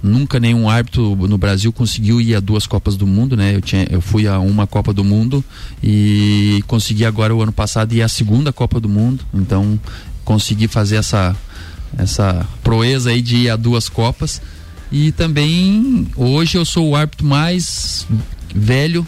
Nunca 0.02 0.40
nenhum 0.40 0.68
árbitro 0.68 1.14
no 1.14 1.38
Brasil 1.38 1.72
conseguiu 1.72 2.20
ir 2.20 2.34
a 2.34 2.40
duas 2.40 2.66
Copas 2.66 2.96
do 2.96 3.06
Mundo, 3.06 3.36
né? 3.36 3.54
Eu, 3.54 3.60
tinha, 3.60 3.86
eu 3.88 4.00
fui 4.00 4.26
a 4.26 4.40
uma 4.40 4.66
Copa 4.66 4.92
do 4.92 5.04
Mundo 5.04 5.44
e 5.80 6.64
consegui 6.66 7.04
agora 7.04 7.32
o 7.32 7.40
ano 7.40 7.52
passado 7.52 7.92
ir 7.92 8.02
à 8.02 8.08
segunda 8.08 8.52
Copa 8.52 8.80
do 8.80 8.88
Mundo. 8.88 9.24
Então 9.32 9.78
consegui 10.24 10.66
fazer 10.66 10.96
essa, 10.96 11.36
essa 11.96 12.44
proeza 12.64 13.10
aí 13.10 13.22
de 13.22 13.36
ir 13.36 13.50
a 13.50 13.56
duas 13.56 13.88
Copas. 13.88 14.42
E 14.92 15.10
também 15.10 16.06
hoje 16.14 16.58
eu 16.58 16.64
sou 16.66 16.90
o 16.90 16.94
árbitro 16.94 17.26
mais 17.26 18.06
velho 18.54 19.06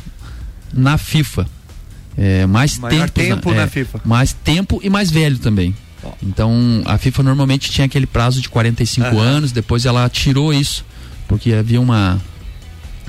na 0.73 0.97
FIFA. 0.97 1.47
É, 2.17 2.47
mais 2.47 2.79
Maior 2.79 3.11
tempo, 3.11 3.35
tempo 3.37 3.51
na, 3.51 3.57
na 3.57 3.63
é, 3.63 3.67
FIFA. 3.67 4.01
Mais 4.05 4.33
tempo 4.33 4.81
e 4.83 4.89
mais 4.89 5.11
velho 5.11 5.39
também. 5.39 5.75
Então 6.23 6.83
a 6.87 6.97
FIFA 6.97 7.23
normalmente 7.23 7.71
tinha 7.71 7.85
aquele 7.85 8.07
prazo 8.07 8.41
de 8.41 8.49
45 8.49 9.09
uhum. 9.09 9.21
anos, 9.21 9.53
depois 9.53 9.85
ela 9.85 10.09
tirou 10.09 10.53
isso, 10.53 10.85
porque 11.29 11.53
havia 11.53 11.81
uma, 11.81 12.21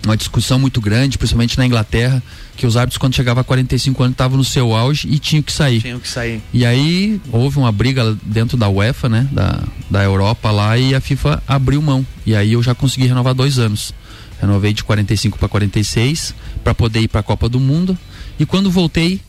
uma 0.03 0.17
discussão 0.17 0.59
muito 0.59 0.81
grande, 0.81 1.17
principalmente 1.17 1.57
na 1.57 1.65
Inglaterra, 1.65 2.21
que 2.55 2.65
os 2.65 2.77
árbitros 2.77 2.97
quando 2.97 3.15
chegava 3.15 3.41
a 3.41 3.43
45 3.43 4.01
anos 4.03 4.13
estavam 4.13 4.37
no 4.37 4.43
seu 4.43 4.73
auge 4.73 5.07
e 5.09 5.19
tinham 5.19 5.43
que 5.43 5.51
sair. 5.51 5.81
Tinham 5.81 5.99
que 5.99 6.07
sair. 6.07 6.41
E 6.53 6.65
aí 6.65 7.19
houve 7.31 7.57
uma 7.57 7.71
briga 7.71 8.17
dentro 8.23 8.57
da 8.57 8.69
UEFA, 8.69 9.09
né, 9.09 9.27
da, 9.31 9.63
da 9.89 10.03
Europa 10.03 10.51
lá 10.51 10.77
e 10.77 10.95
a 10.95 11.01
FIFA 11.01 11.43
abriu 11.47 11.81
mão. 11.81 12.05
E 12.25 12.35
aí 12.35 12.53
eu 12.53 12.63
já 12.63 12.73
consegui 12.73 13.07
renovar 13.07 13.33
dois 13.33 13.59
anos. 13.59 13.93
Renovei 14.39 14.73
de 14.73 14.83
45 14.83 15.37
para 15.37 15.47
46 15.47 16.33
para 16.63 16.73
poder 16.73 17.01
ir 17.01 17.07
para 17.07 17.19
a 17.19 17.23
Copa 17.23 17.49
do 17.49 17.59
Mundo. 17.59 17.97
E 18.39 18.45
quando 18.45 18.69
voltei 18.71 19.19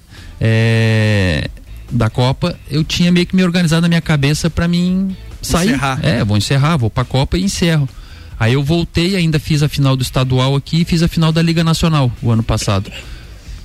é, 0.41 1.49
da 1.91 2.11
Copa, 2.11 2.59
eu 2.71 2.85
tinha 2.85 3.11
meio 3.11 3.27
que 3.27 3.35
me 3.35 3.43
organizado 3.43 3.83
na 3.83 3.89
minha 3.89 4.01
cabeça 4.01 4.51
para 4.51 4.69
mim 4.69 5.17
sair. 5.43 5.71
Encerrar. 5.71 6.01
É, 6.03 6.25
vou 6.25 6.37
encerrar, 6.37 6.77
vou 6.77 6.91
para 6.91 7.03
a 7.03 7.07
Copa 7.07 7.39
e 7.39 7.45
encerro. 7.45 7.89
Aí 8.39 8.53
eu 8.53 8.63
voltei, 8.63 9.17
ainda 9.17 9.39
fiz 9.39 9.63
a 9.63 9.69
final 9.69 9.97
do 9.97 10.03
estadual 10.03 10.55
aqui 10.55 10.83
e 10.83 10.85
fiz 10.85 11.03
a 11.03 11.09
final 11.09 11.33
da 11.33 11.41
Liga 11.41 11.65
Nacional 11.65 12.13
o 12.23 12.31
ano 12.31 12.43
passado. 12.43 12.91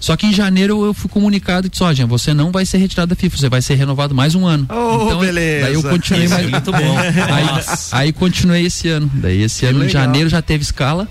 Só 0.02 0.18
que 0.18 0.26
em 0.26 0.34
janeiro 0.34 0.84
eu 0.84 0.96
fui 0.96 1.08
comunicado 1.08 1.68
e 1.68 1.70
disse, 1.70 1.84
ó, 1.84 1.94
você 2.08 2.34
não 2.34 2.52
vai 2.52 2.66
ser 2.66 2.80
retirado 2.80 3.12
da 3.12 3.16
FIFA, 3.16 3.38
você 3.38 3.50
vai 3.50 3.62
ser 3.62 3.76
renovado 3.76 4.16
mais 4.16 4.34
um 4.34 4.48
ano. 4.48 4.66
Oh, 4.68 5.06
então, 5.06 5.20
beleza. 5.20 5.66
Daí 5.68 5.76
eu 5.76 5.84
continuei 5.84 6.28
mais. 6.28 6.50
muito 6.50 6.72
bom. 6.72 6.98
aí, 6.98 7.64
aí 7.92 8.12
continuei 8.12 8.66
esse 8.66 8.90
ano. 8.90 9.10
Daí 9.14 9.44
esse 9.44 9.60
que 9.60 9.68
ano, 9.68 9.78
legal. 9.78 9.88
em 9.88 9.92
janeiro, 9.92 10.28
já 10.28 10.42
teve 10.42 10.64
escala. 10.64 11.08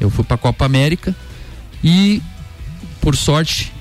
Eu 0.00 0.08
fui 0.08 0.24
pra 0.24 0.36
Copa 0.36 0.64
América 0.64 1.14
e 1.82 2.22
por 3.00 3.16
sorte, 3.16 3.72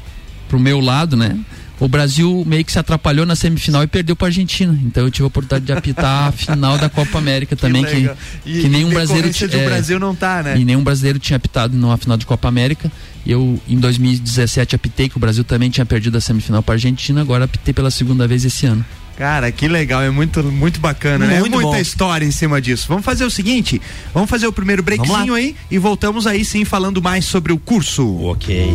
pro 0.49 0.59
meu 0.59 0.79
lado, 0.79 1.15
né? 1.15 1.37
O 1.81 1.87
Brasil 1.87 2.43
meio 2.45 2.63
que 2.63 2.71
se 2.71 2.77
atrapalhou 2.77 3.25
na 3.25 3.35
semifinal 3.35 3.81
e 3.81 3.87
perdeu 3.87 4.15
para 4.15 4.27
a 4.27 4.29
Argentina. 4.29 4.79
Então 4.85 5.03
eu 5.03 5.09
tive 5.09 5.23
a 5.23 5.27
oportunidade 5.27 5.65
de 5.65 5.73
apitar 5.73 6.27
a 6.27 6.31
final 6.31 6.77
da 6.77 6.87
Copa 6.87 7.17
América 7.17 7.55
também, 7.57 7.83
que, 7.83 8.07
que, 8.43 8.61
que 8.61 8.69
nenhum 8.69 8.91
brasileiro 8.91 9.27
do 9.31 9.57
é, 9.57 9.65
Brasil 9.65 9.99
não 9.99 10.13
tá, 10.13 10.43
né? 10.43 10.59
E 10.59 10.63
nenhum 10.63 10.83
brasileiro 10.83 11.17
tinha 11.17 11.37
apitado 11.37 11.75
numa 11.75 11.97
final 11.97 12.17
de 12.17 12.25
Copa 12.27 12.47
América. 12.47 12.91
Eu 13.25 13.59
em 13.67 13.77
2017 13.77 14.75
apitei 14.75 15.09
que 15.09 15.17
o 15.17 15.19
Brasil 15.19 15.43
também 15.43 15.71
tinha 15.71 15.83
perdido 15.83 16.19
a 16.19 16.21
semifinal 16.21 16.61
para 16.61 16.75
a 16.75 16.77
Argentina, 16.77 17.19
agora 17.19 17.45
apitei 17.45 17.73
pela 17.73 17.89
segunda 17.89 18.27
vez 18.27 18.45
esse 18.45 18.67
ano. 18.67 18.85
Cara, 19.17 19.51
que 19.51 19.67
legal, 19.67 20.03
é 20.03 20.11
muito, 20.11 20.43
muito 20.43 20.79
bacana, 20.79 21.25
muito 21.25 21.33
né? 21.33 21.49
Muita 21.49 21.61
bom. 21.61 21.75
história 21.77 22.23
em 22.23 22.31
cima 22.31 22.61
disso. 22.61 22.85
Vamos 22.87 23.03
fazer 23.03 23.25
o 23.25 23.29
seguinte, 23.31 23.81
vamos 24.13 24.29
fazer 24.29 24.45
o 24.45 24.53
primeiro 24.53 24.83
breakzinho 24.83 25.33
aí 25.33 25.55
e 25.69 25.79
voltamos 25.79 26.27
aí 26.27 26.45
sim 26.45 26.63
falando 26.63 27.01
mais 27.01 27.25
sobre 27.25 27.51
o 27.51 27.57
curso. 27.57 28.23
Ok. 28.23 28.71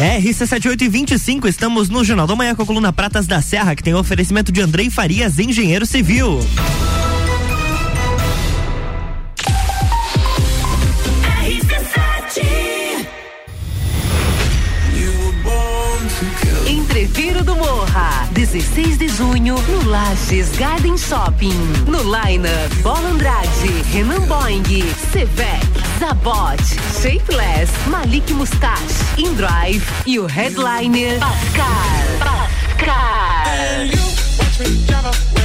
RC7825, 0.00 1.46
estamos 1.46 1.90
no 1.90 2.02
Jornal 2.02 2.26
da 2.26 2.34
Manhã 2.34 2.54
com 2.54 2.62
a 2.62 2.66
coluna 2.66 2.90
Pratas 2.90 3.26
da 3.26 3.42
Serra, 3.42 3.76
que 3.76 3.82
tem 3.82 3.94
oferecimento 3.94 4.50
de 4.50 4.62
Andrei 4.62 4.88
Farias, 4.88 5.38
engenheiro 5.38 5.84
civil. 5.84 6.40
Entreviro 16.66 17.44
do 17.44 17.54
Morra, 17.56 18.26
16 18.32 18.96
de 18.96 19.08
junho, 19.08 19.56
no 19.68 19.88
Lages 19.90 20.48
Garden 20.56 20.96
Shopping. 20.96 21.52
No 21.86 21.98
Lineup, 21.98 22.74
Bola 22.82 23.10
Andrade, 23.10 23.68
Renan 23.92 24.22
Boing, 24.22 24.62
Sevec, 25.12 25.69
Zabot, 26.00 26.56
Shapeless, 27.02 27.70
Malik 27.86 28.32
Mustache, 28.32 28.94
Indrive 29.18 29.84
e 30.06 30.18
o 30.18 30.26
headliner 30.26 31.18
Pascal. 31.18 31.66
Pascal. 32.78 33.90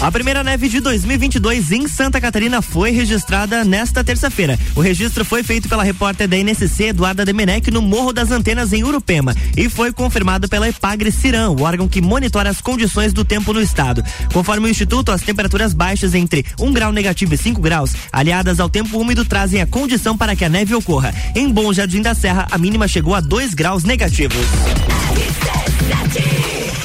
A 0.00 0.10
primeira 0.10 0.42
neve 0.42 0.66
de 0.66 0.80
2022 0.80 1.72
em 1.72 1.86
Santa 1.86 2.18
Catarina 2.22 2.62
foi 2.62 2.90
registrada 2.90 3.62
nesta 3.66 4.02
terça-feira. 4.02 4.58
O 4.74 4.80
registro 4.80 5.26
foi 5.26 5.42
feito 5.42 5.68
pela 5.68 5.82
repórter 5.82 6.26
da 6.26 6.38
NSC, 6.38 6.84
Eduarda 6.84 7.22
Demenec, 7.22 7.70
no 7.70 7.82
Morro 7.82 8.10
das 8.10 8.30
Antenas, 8.30 8.72
em 8.72 8.82
Urupema, 8.82 9.36
e 9.54 9.68
foi 9.68 9.92
confirmado 9.92 10.48
pela 10.48 10.66
Epagre 10.66 11.12
Cirão, 11.12 11.54
o 11.54 11.64
órgão 11.64 11.86
que 11.86 12.00
monitora 12.00 12.48
as 12.48 12.62
condições 12.62 13.12
do 13.12 13.26
tempo 13.26 13.52
no 13.52 13.60
estado. 13.60 14.02
Conforme 14.32 14.68
o 14.68 14.70
Instituto, 14.70 15.12
as 15.12 15.20
temperaturas 15.20 15.74
baixas 15.74 16.14
entre 16.14 16.46
1 16.58 16.72
grau 16.72 16.92
negativo 16.92 17.34
e 17.34 17.38
5 17.38 17.60
graus, 17.60 17.92
aliadas 18.10 18.58
ao 18.58 18.70
tempo 18.70 18.98
úmido, 18.98 19.26
trazem 19.26 19.60
a 19.60 19.66
condição 19.66 20.16
para 20.16 20.34
que 20.34 20.46
a 20.46 20.48
neve 20.48 20.74
ocorra. 20.74 21.14
Em 21.36 21.46
Bom 21.46 21.74
Jardim 21.74 22.00
da 22.00 22.14
Serra, 22.14 22.48
a 22.50 22.56
mínima 22.56 22.88
chegou 22.88 23.14
a 23.14 23.20
2 23.20 23.52
graus 23.52 23.84
negativos. 23.84 24.46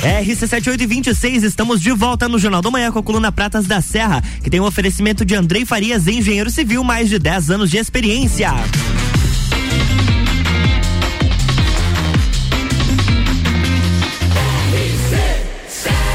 RC7826, 0.05 1.41
estamos 1.41 1.81
de 1.81 1.91
volta 1.91 2.29
no 2.29 2.37
Jornal 2.37 2.61
da 2.61 2.69
Manhã 2.69 2.91
com 2.91 2.99
a 2.99 3.03
coluna 3.03 3.31
Pratas 3.31 3.65
da 3.65 3.81
Serra, 3.81 4.21
que 4.43 4.51
tem 4.51 4.59
um 4.59 4.65
oferecimento 4.65 5.25
de 5.25 5.33
Andrei 5.33 5.65
Farias, 5.65 6.07
engenheiro 6.07 6.51
civil, 6.51 6.83
mais 6.83 7.09
de 7.09 7.17
10 7.17 7.49
anos 7.49 7.71
de 7.71 7.77
experiência. 7.77 8.51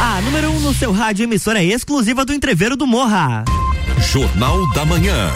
A 0.01 0.21
número 0.23 0.51
1 0.51 0.57
um 0.57 0.61
no 0.61 0.73
seu 0.73 0.93
rádio, 0.93 1.25
emissora 1.25 1.61
exclusiva 1.61 2.25
do 2.25 2.33
Entreveiro 2.33 2.77
do 2.77 2.87
Morra. 2.87 3.45
Jornal 4.13 4.71
da 4.71 4.87
Manhã. 4.87 5.33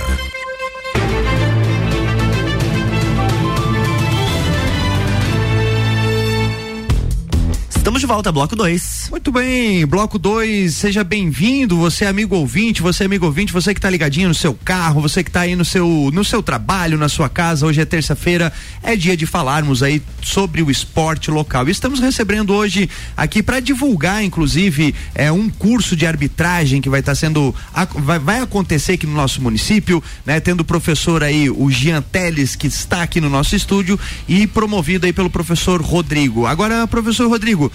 De 8.04 8.06
volta, 8.06 8.30
bloco 8.30 8.54
2. 8.54 9.03
Muito 9.10 9.30
bem, 9.30 9.86
bloco 9.86 10.18
2, 10.18 10.72
seja 10.74 11.04
bem-vindo, 11.04 11.76
você 11.76 12.04
é 12.04 12.08
amigo 12.08 12.34
ouvinte, 12.36 12.80
você 12.80 13.02
é 13.02 13.06
amigo 13.06 13.26
ouvinte, 13.26 13.52
você 13.52 13.74
que 13.74 13.78
está 13.78 13.90
ligadinho 13.90 14.28
no 14.28 14.34
seu 14.34 14.54
carro, 14.54 15.00
você 15.00 15.22
que 15.22 15.28
está 15.28 15.40
aí 15.40 15.54
no 15.54 15.64
seu, 15.64 16.10
no 16.12 16.24
seu 16.24 16.42
trabalho, 16.42 16.96
na 16.96 17.08
sua 17.08 17.28
casa, 17.28 17.66
hoje 17.66 17.80
é 17.80 17.84
terça-feira, 17.84 18.52
é 18.82 18.96
dia 18.96 19.16
de 19.16 19.26
falarmos 19.26 19.82
aí 19.82 20.02
sobre 20.22 20.62
o 20.62 20.70
esporte 20.70 21.30
local. 21.30 21.68
Estamos 21.68 22.00
recebendo 22.00 22.54
hoje 22.54 22.88
aqui 23.16 23.42
para 23.42 23.60
divulgar, 23.60 24.24
inclusive, 24.24 24.94
é 25.14 25.30
um 25.30 25.50
curso 25.50 25.94
de 25.94 26.06
arbitragem 26.06 26.80
que 26.80 26.88
vai 26.88 27.00
estar 27.00 27.12
tá 27.12 27.16
sendo, 27.16 27.54
vai, 27.96 28.18
vai 28.18 28.40
acontecer 28.40 28.92
aqui 28.92 29.06
no 29.06 29.14
nosso 29.14 29.40
município, 29.42 30.02
né? 30.24 30.40
Tendo 30.40 30.60
o 30.60 30.64
professor 30.64 31.22
aí, 31.22 31.50
o 31.50 31.70
Jean 31.70 32.00
Teles, 32.00 32.56
que 32.56 32.66
está 32.66 33.02
aqui 33.02 33.20
no 33.20 33.28
nosso 33.28 33.54
estúdio 33.54 34.00
e 34.26 34.46
promovido 34.46 35.04
aí 35.06 35.12
pelo 35.12 35.28
professor 35.28 35.82
Rodrigo. 35.82 36.46
Agora, 36.46 36.86
professor 36.86 37.28
Rodrigo, 37.28 37.70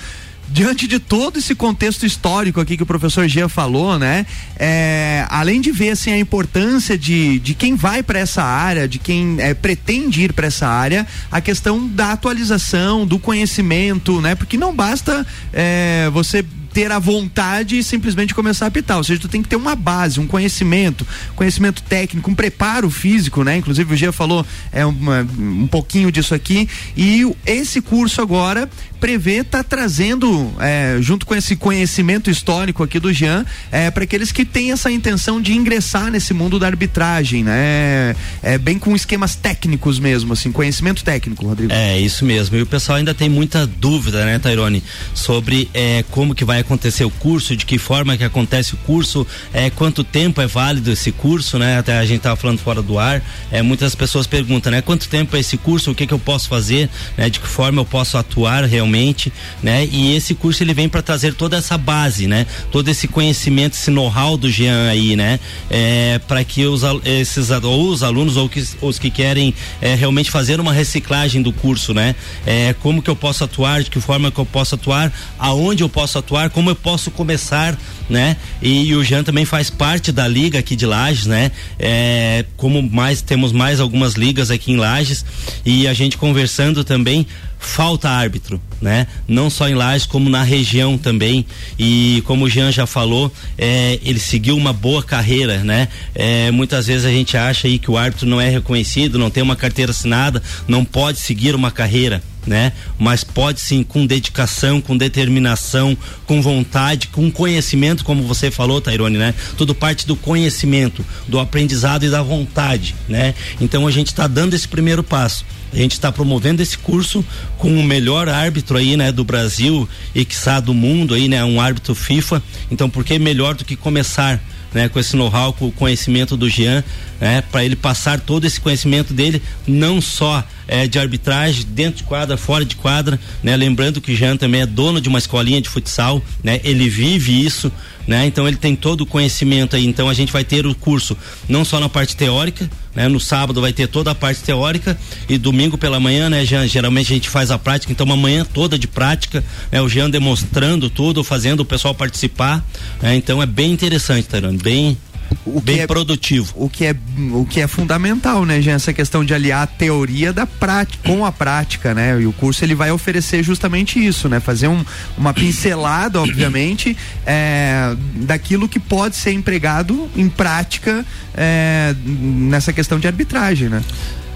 diante 0.51 0.87
de 0.87 0.99
todo 0.99 1.37
esse 1.37 1.53
contexto 1.53 2.05
histórico 2.05 2.59
aqui 2.59 2.75
que 2.75 2.83
o 2.83 2.85
professor 2.85 3.27
Jean 3.27 3.47
falou, 3.47 3.99
né? 3.99 4.25
É, 4.57 5.25
além 5.29 5.61
de 5.61 5.71
ver 5.71 5.91
assim 5.91 6.11
a 6.11 6.17
importância 6.17 6.97
de, 6.97 7.39
de 7.39 7.53
quem 7.53 7.75
vai 7.75 8.01
para 8.01 8.19
essa 8.19 8.43
área, 8.43 8.87
de 8.87 8.99
quem 8.99 9.37
é, 9.39 9.53
pretende 9.53 10.23
ir 10.23 10.33
para 10.33 10.47
essa 10.47 10.67
área, 10.67 11.05
a 11.31 11.39
questão 11.39 11.87
da 11.87 12.11
atualização, 12.11 13.05
do 13.05 13.19
conhecimento, 13.19 14.19
né? 14.21 14.35
Porque 14.35 14.57
não 14.57 14.75
basta 14.75 15.25
é, 15.53 16.09
você 16.11 16.43
ter 16.73 16.91
a 16.91 16.99
vontade 16.99 17.77
e 17.77 17.83
simplesmente 17.83 18.33
começar 18.33 18.65
a 18.65 18.67
apitar. 18.67 18.97
Ou 18.97 19.03
seja, 19.03 19.19
tu 19.19 19.27
tem 19.27 19.41
que 19.41 19.49
ter 19.49 19.55
uma 19.55 19.75
base, 19.75 20.19
um 20.19 20.27
conhecimento, 20.27 21.05
conhecimento 21.35 21.81
técnico, 21.83 22.29
um 22.29 22.35
preparo 22.35 22.89
físico, 22.89 23.43
né? 23.43 23.57
Inclusive 23.57 23.93
o 23.93 23.97
Gia 23.97 24.11
falou 24.11 24.45
é 24.71 24.85
uma, 24.85 25.27
um 25.37 25.67
pouquinho 25.67 26.11
disso 26.11 26.33
aqui. 26.33 26.67
E 26.95 27.25
esse 27.45 27.81
curso 27.81 28.21
agora 28.21 28.69
prevê 28.99 29.43
tá 29.43 29.63
trazendo, 29.63 30.53
é, 30.59 30.97
junto 30.99 31.25
com 31.25 31.33
esse 31.33 31.55
conhecimento 31.55 32.29
histórico 32.29 32.83
aqui 32.83 32.99
do 32.99 33.11
Jean, 33.13 33.45
é, 33.71 33.89
para 33.89 34.03
aqueles 34.03 34.31
que 34.31 34.43
têm 34.43 34.71
essa 34.71 34.91
intenção 34.91 35.41
de 35.41 35.53
ingressar 35.53 36.11
nesse 36.11 36.33
mundo 36.33 36.59
da 36.59 36.67
arbitragem, 36.67 37.43
né? 37.43 38.15
É, 38.43 38.57
bem 38.57 38.77
com 38.77 38.95
esquemas 38.95 39.35
técnicos 39.35 39.99
mesmo, 39.99 40.33
assim, 40.33 40.51
conhecimento 40.51 41.03
técnico, 41.03 41.45
Rodrigo. 41.45 41.71
É, 41.71 41.99
isso 41.99 42.25
mesmo. 42.25 42.57
E 42.57 42.61
o 42.61 42.65
pessoal 42.65 42.97
ainda 42.97 43.13
tem 43.13 43.29
muita 43.29 43.65
dúvida, 43.65 44.25
né, 44.25 44.37
Tairone, 44.39 44.83
sobre 45.13 45.69
é, 45.73 46.03
como 46.11 46.35
que 46.35 46.43
vai 46.43 46.58
acontecer 46.59 47.03
o 47.05 47.09
curso, 47.09 47.55
de 47.55 47.65
que 47.65 47.77
forma 47.77 48.17
que 48.17 48.23
acontece 48.23 48.73
o 48.73 48.77
curso, 48.77 49.25
é, 49.53 49.69
quanto 49.69 50.03
tempo 50.03 50.41
é 50.41 50.47
válido 50.47 50.91
esse 50.91 51.11
curso, 51.11 51.57
né? 51.57 51.77
Até 51.77 51.97
a 51.97 52.05
gente 52.05 52.21
tava 52.21 52.35
falando 52.35 52.59
fora 52.59 52.81
do 52.81 52.97
ar, 52.97 53.21
é, 53.51 53.61
muitas 53.61 53.95
pessoas 53.95 54.27
perguntam, 54.27 54.71
né? 54.71 54.81
Quanto 54.81 55.07
tempo 55.07 55.35
é 55.35 55.39
esse 55.39 55.57
curso, 55.57 55.91
o 55.91 55.95
que 55.95 56.07
que 56.07 56.13
eu 56.13 56.19
posso 56.19 56.47
fazer, 56.47 56.89
né? 57.17 57.29
De 57.29 57.39
que 57.39 57.47
forma 57.47 57.81
eu 57.81 57.85
posso 57.85 58.17
atuar 58.17 58.63
realmente, 58.65 59.31
né? 59.61 59.85
E 59.85 60.15
esse 60.15 60.35
curso 60.35 60.63
ele 60.63 60.73
vem 60.73 60.89
para 60.89 61.01
trazer 61.01 61.33
toda 61.33 61.57
essa 61.57 61.77
base, 61.77 62.27
né? 62.27 62.45
Todo 62.71 62.89
esse 62.89 63.07
conhecimento, 63.07 63.73
esse 63.73 63.91
know-how 63.91 64.37
do 64.37 64.49
Jean 64.49 64.89
aí, 64.89 65.15
né? 65.15 65.39
É, 65.69 66.19
para 66.27 66.43
que 66.43 66.65
os, 66.65 66.81
esses, 67.05 67.49
ou 67.49 67.89
os 67.89 68.03
alunos 68.03 68.37
ou 68.37 68.49
que, 68.49 68.63
os 68.81 68.99
que 68.99 69.09
querem 69.09 69.53
é, 69.81 69.95
realmente 69.95 70.31
fazer 70.31 70.59
uma 70.59 70.73
reciclagem 70.73 71.41
do 71.41 71.51
curso, 71.51 71.93
né? 71.93 72.15
É, 72.45 72.73
como 72.81 73.01
que 73.01 73.09
eu 73.09 73.15
posso 73.15 73.43
atuar, 73.43 73.83
de 73.83 73.89
que 73.89 73.99
forma 73.99 74.31
que 74.31 74.39
eu 74.39 74.45
posso 74.45 74.75
atuar, 74.75 75.11
aonde 75.37 75.83
eu 75.83 75.89
posso 75.89 76.17
atuar, 76.17 76.48
como 76.49 76.69
eu 76.69 76.75
posso 76.75 77.11
começar, 77.11 77.77
né? 78.09 78.37
E, 78.61 78.85
e 78.85 78.95
o 78.95 79.03
Jean 79.03 79.23
também 79.23 79.45
faz 79.45 79.69
parte 79.69 80.11
da 80.11 80.27
liga 80.27 80.59
aqui 80.59 80.75
de 80.75 80.85
Lages, 80.85 81.25
né? 81.25 81.51
É, 81.77 82.45
como 82.57 82.81
mais 82.81 83.21
temos 83.21 83.51
mais 83.51 83.79
algumas 83.79 84.13
ligas 84.13 84.51
aqui 84.51 84.71
em 84.71 84.77
Lages 84.77 85.25
e 85.65 85.87
a 85.87 85.93
gente 85.93 86.17
conversando 86.17 86.83
também 86.83 87.25
falta 87.59 88.09
árbitro, 88.09 88.59
né? 88.81 89.05
Não 89.27 89.49
só 89.49 89.67
em 89.67 89.75
Lages, 89.75 90.05
como 90.05 90.29
na 90.29 90.43
região 90.43 90.97
também. 90.97 91.45
E 91.77 92.23
como 92.25 92.45
o 92.45 92.49
Jean 92.49 92.71
já 92.71 92.87
falou, 92.87 93.31
é, 93.57 93.99
ele 94.01 94.19
seguiu 94.19 94.55
uma 94.55 94.71
boa 94.71 95.03
carreira, 95.03 95.57
né? 95.63 95.89
É, 96.15 96.49
muitas 96.51 96.87
vezes 96.87 97.05
a 97.05 97.11
gente 97.11 97.35
acha 97.35 97.67
aí 97.67 97.77
que 97.77 97.91
o 97.91 97.97
árbitro 97.97 98.25
não 98.25 98.39
é 98.39 98.49
reconhecido, 98.49 99.19
não 99.19 99.29
tem 99.29 99.43
uma 99.43 99.55
carteira 99.55 99.91
assinada, 99.91 100.41
não 100.67 100.85
pode 100.85 101.19
seguir 101.19 101.53
uma 101.53 101.69
carreira. 101.69 102.23
Né? 102.47 102.71
Mas 102.97 103.23
pode 103.23 103.59
sim, 103.59 103.83
com 103.83 104.05
dedicação, 104.05 104.79
com 104.81 104.97
determinação, 104.97 105.95
com 106.25 106.41
vontade, 106.41 107.07
com 107.07 107.29
conhecimento, 107.29 108.03
como 108.03 108.23
você 108.23 108.49
falou, 108.49 108.79
Tairone, 108.79 109.17
né? 109.17 109.35
Tudo 109.57 109.75
parte 109.75 110.07
do 110.07 110.15
conhecimento, 110.15 111.05
do 111.27 111.37
aprendizado 111.37 112.05
e 112.05 112.09
da 112.09 112.23
vontade, 112.23 112.95
né? 113.07 113.35
Então 113.59 113.85
a 113.85 113.91
gente 113.91 114.07
está 114.07 114.25
dando 114.25 114.53
esse 114.53 114.67
primeiro 114.67 115.03
passo. 115.03 115.45
A 115.71 115.75
gente 115.75 115.91
está 115.91 116.11
promovendo 116.11 116.61
esse 116.61 116.77
curso 116.77 117.23
com 117.57 117.79
o 117.79 117.83
melhor 117.83 118.27
árbitro 118.27 118.77
aí, 118.77 118.97
né, 118.97 119.11
do 119.11 119.23
Brasil 119.23 119.87
e 120.15 120.25
que 120.25 120.35
do 120.63 120.73
mundo 120.73 121.13
aí, 121.13 121.27
né, 121.27 121.43
um 121.45 121.61
árbitro 121.61 121.93
FIFA. 121.93 122.41
Então, 122.71 122.89
por 122.89 123.03
que 123.03 123.19
melhor 123.19 123.53
do 123.53 123.63
que 123.63 123.75
começar 123.75 124.41
né, 124.73 124.89
com 124.89 124.99
esse 124.99 125.15
know-how, 125.15 125.53
com 125.53 125.67
o 125.67 125.71
conhecimento 125.71 126.37
do 126.37 126.49
Jean, 126.49 126.83
né, 127.19 127.41
para 127.51 127.63
ele 127.63 127.75
passar 127.75 128.19
todo 128.19 128.45
esse 128.45 128.59
conhecimento 128.59 129.13
dele, 129.13 129.41
não 129.67 130.01
só 130.01 130.43
é, 130.69 130.87
de 130.87 130.99
arbitragem 130.99 131.65
dentro 131.67 131.97
de 131.97 132.03
quadra, 132.03 132.37
fora 132.37 132.63
de 132.63 132.75
quadra, 132.75 133.19
né? 133.41 133.57
Lembrando 133.57 133.99
que 133.99 134.11
o 134.11 134.15
Jean 134.15 134.37
também 134.37 134.61
é 134.61 134.65
dono 134.67 135.01
de 135.01 135.09
uma 135.09 135.17
escolinha 135.17 135.59
de 135.59 135.67
futsal, 135.67 136.21
né? 136.43 136.61
Ele 136.63 136.87
vive 136.87 137.43
isso, 137.43 137.71
né? 138.07 138.27
Então 138.27 138.47
ele 138.47 138.57
tem 138.57 138.75
todo 138.75 139.01
o 139.01 139.05
conhecimento 139.05 139.75
aí. 139.75 139.85
Então 139.87 140.07
a 140.07 140.13
gente 140.13 140.31
vai 140.31 140.43
ter 140.43 140.67
o 140.67 140.75
curso 140.75 141.17
não 141.47 141.65
só 141.65 141.79
na 141.79 141.89
parte 141.89 142.15
teórica, 142.15 142.69
né? 142.99 143.07
No 143.07 143.19
sábado 143.19 143.61
vai 143.61 143.71
ter 143.71 143.87
toda 143.87 144.11
a 144.11 144.15
parte 144.15 144.43
teórica 144.43 144.99
e 145.29 145.37
domingo 145.37 145.77
pela 145.77 146.01
manhã, 146.01 146.29
né, 146.29 146.43
Jean? 146.43 146.67
Geralmente 146.67 147.13
a 147.13 147.15
gente 147.15 147.29
faz 147.29 147.49
a 147.49 147.57
prática, 147.57 147.93
então 147.93 148.05
uma 148.05 148.17
manhã 148.17 148.45
toda 148.45 148.77
de 148.77 148.89
prática, 148.89 149.41
né? 149.71 149.81
O 149.81 149.87
Jean 149.87 150.09
demonstrando 150.09 150.89
tudo, 150.89 151.23
fazendo 151.23 151.61
o 151.61 151.65
pessoal 151.65 151.95
participar, 151.95 152.61
né? 153.01 153.15
Então 153.15 153.41
é 153.41 153.45
bem 153.45 153.71
interessante, 153.71 154.27
Tarano, 154.27 154.59
bem 154.59 154.97
o 155.45 155.59
bem 155.59 155.79
é, 155.79 155.87
produtivo. 155.87 156.53
O 156.55 156.69
que 156.69 156.85
é 156.85 156.95
o 157.31 157.45
que 157.45 157.61
é 157.61 157.67
fundamental, 157.67 158.45
né, 158.45 158.61
Jean? 158.61 158.75
Essa 158.75 158.93
questão 158.93 159.23
de 159.23 159.33
aliar 159.33 159.63
a 159.63 159.67
teoria 159.67 160.31
da 160.31 160.45
prática 160.45 161.07
com 161.07 161.25
a 161.25 161.31
prática, 161.31 161.93
né? 161.93 162.19
E 162.21 162.25
o 162.25 162.31
curso 162.31 162.63
ele 162.63 162.75
vai 162.75 162.91
oferecer 162.91 163.43
justamente 163.43 164.03
isso, 164.03 164.27
né? 164.29 164.39
Fazer 164.39 164.67
um, 164.67 164.83
uma 165.17 165.33
pincelada, 165.33 166.21
obviamente, 166.21 166.95
é, 167.25 167.95
daquilo 168.15 168.67
que 168.67 168.79
pode 168.79 169.15
ser 169.15 169.31
empregado 169.31 170.09
em 170.15 170.29
prática 170.29 171.05
é, 171.35 171.95
nessa 172.05 172.73
questão 172.73 172.99
de 172.99 173.07
arbitragem, 173.07 173.69
né? 173.69 173.83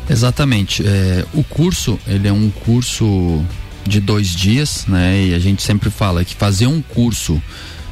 Exatamente. 0.09 0.83
É, 0.85 1.25
o 1.33 1.43
curso 1.43 1.99
ele 2.07 2.27
é 2.27 2.33
um 2.33 2.49
curso 2.49 3.43
de 3.85 3.99
dois 3.99 4.29
dias, 4.29 4.85
né? 4.87 5.27
E 5.27 5.33
a 5.33 5.39
gente 5.39 5.61
sempre 5.61 5.89
fala 5.89 6.23
que 6.23 6.35
fazer 6.35 6.67
um 6.67 6.81
curso 6.81 7.41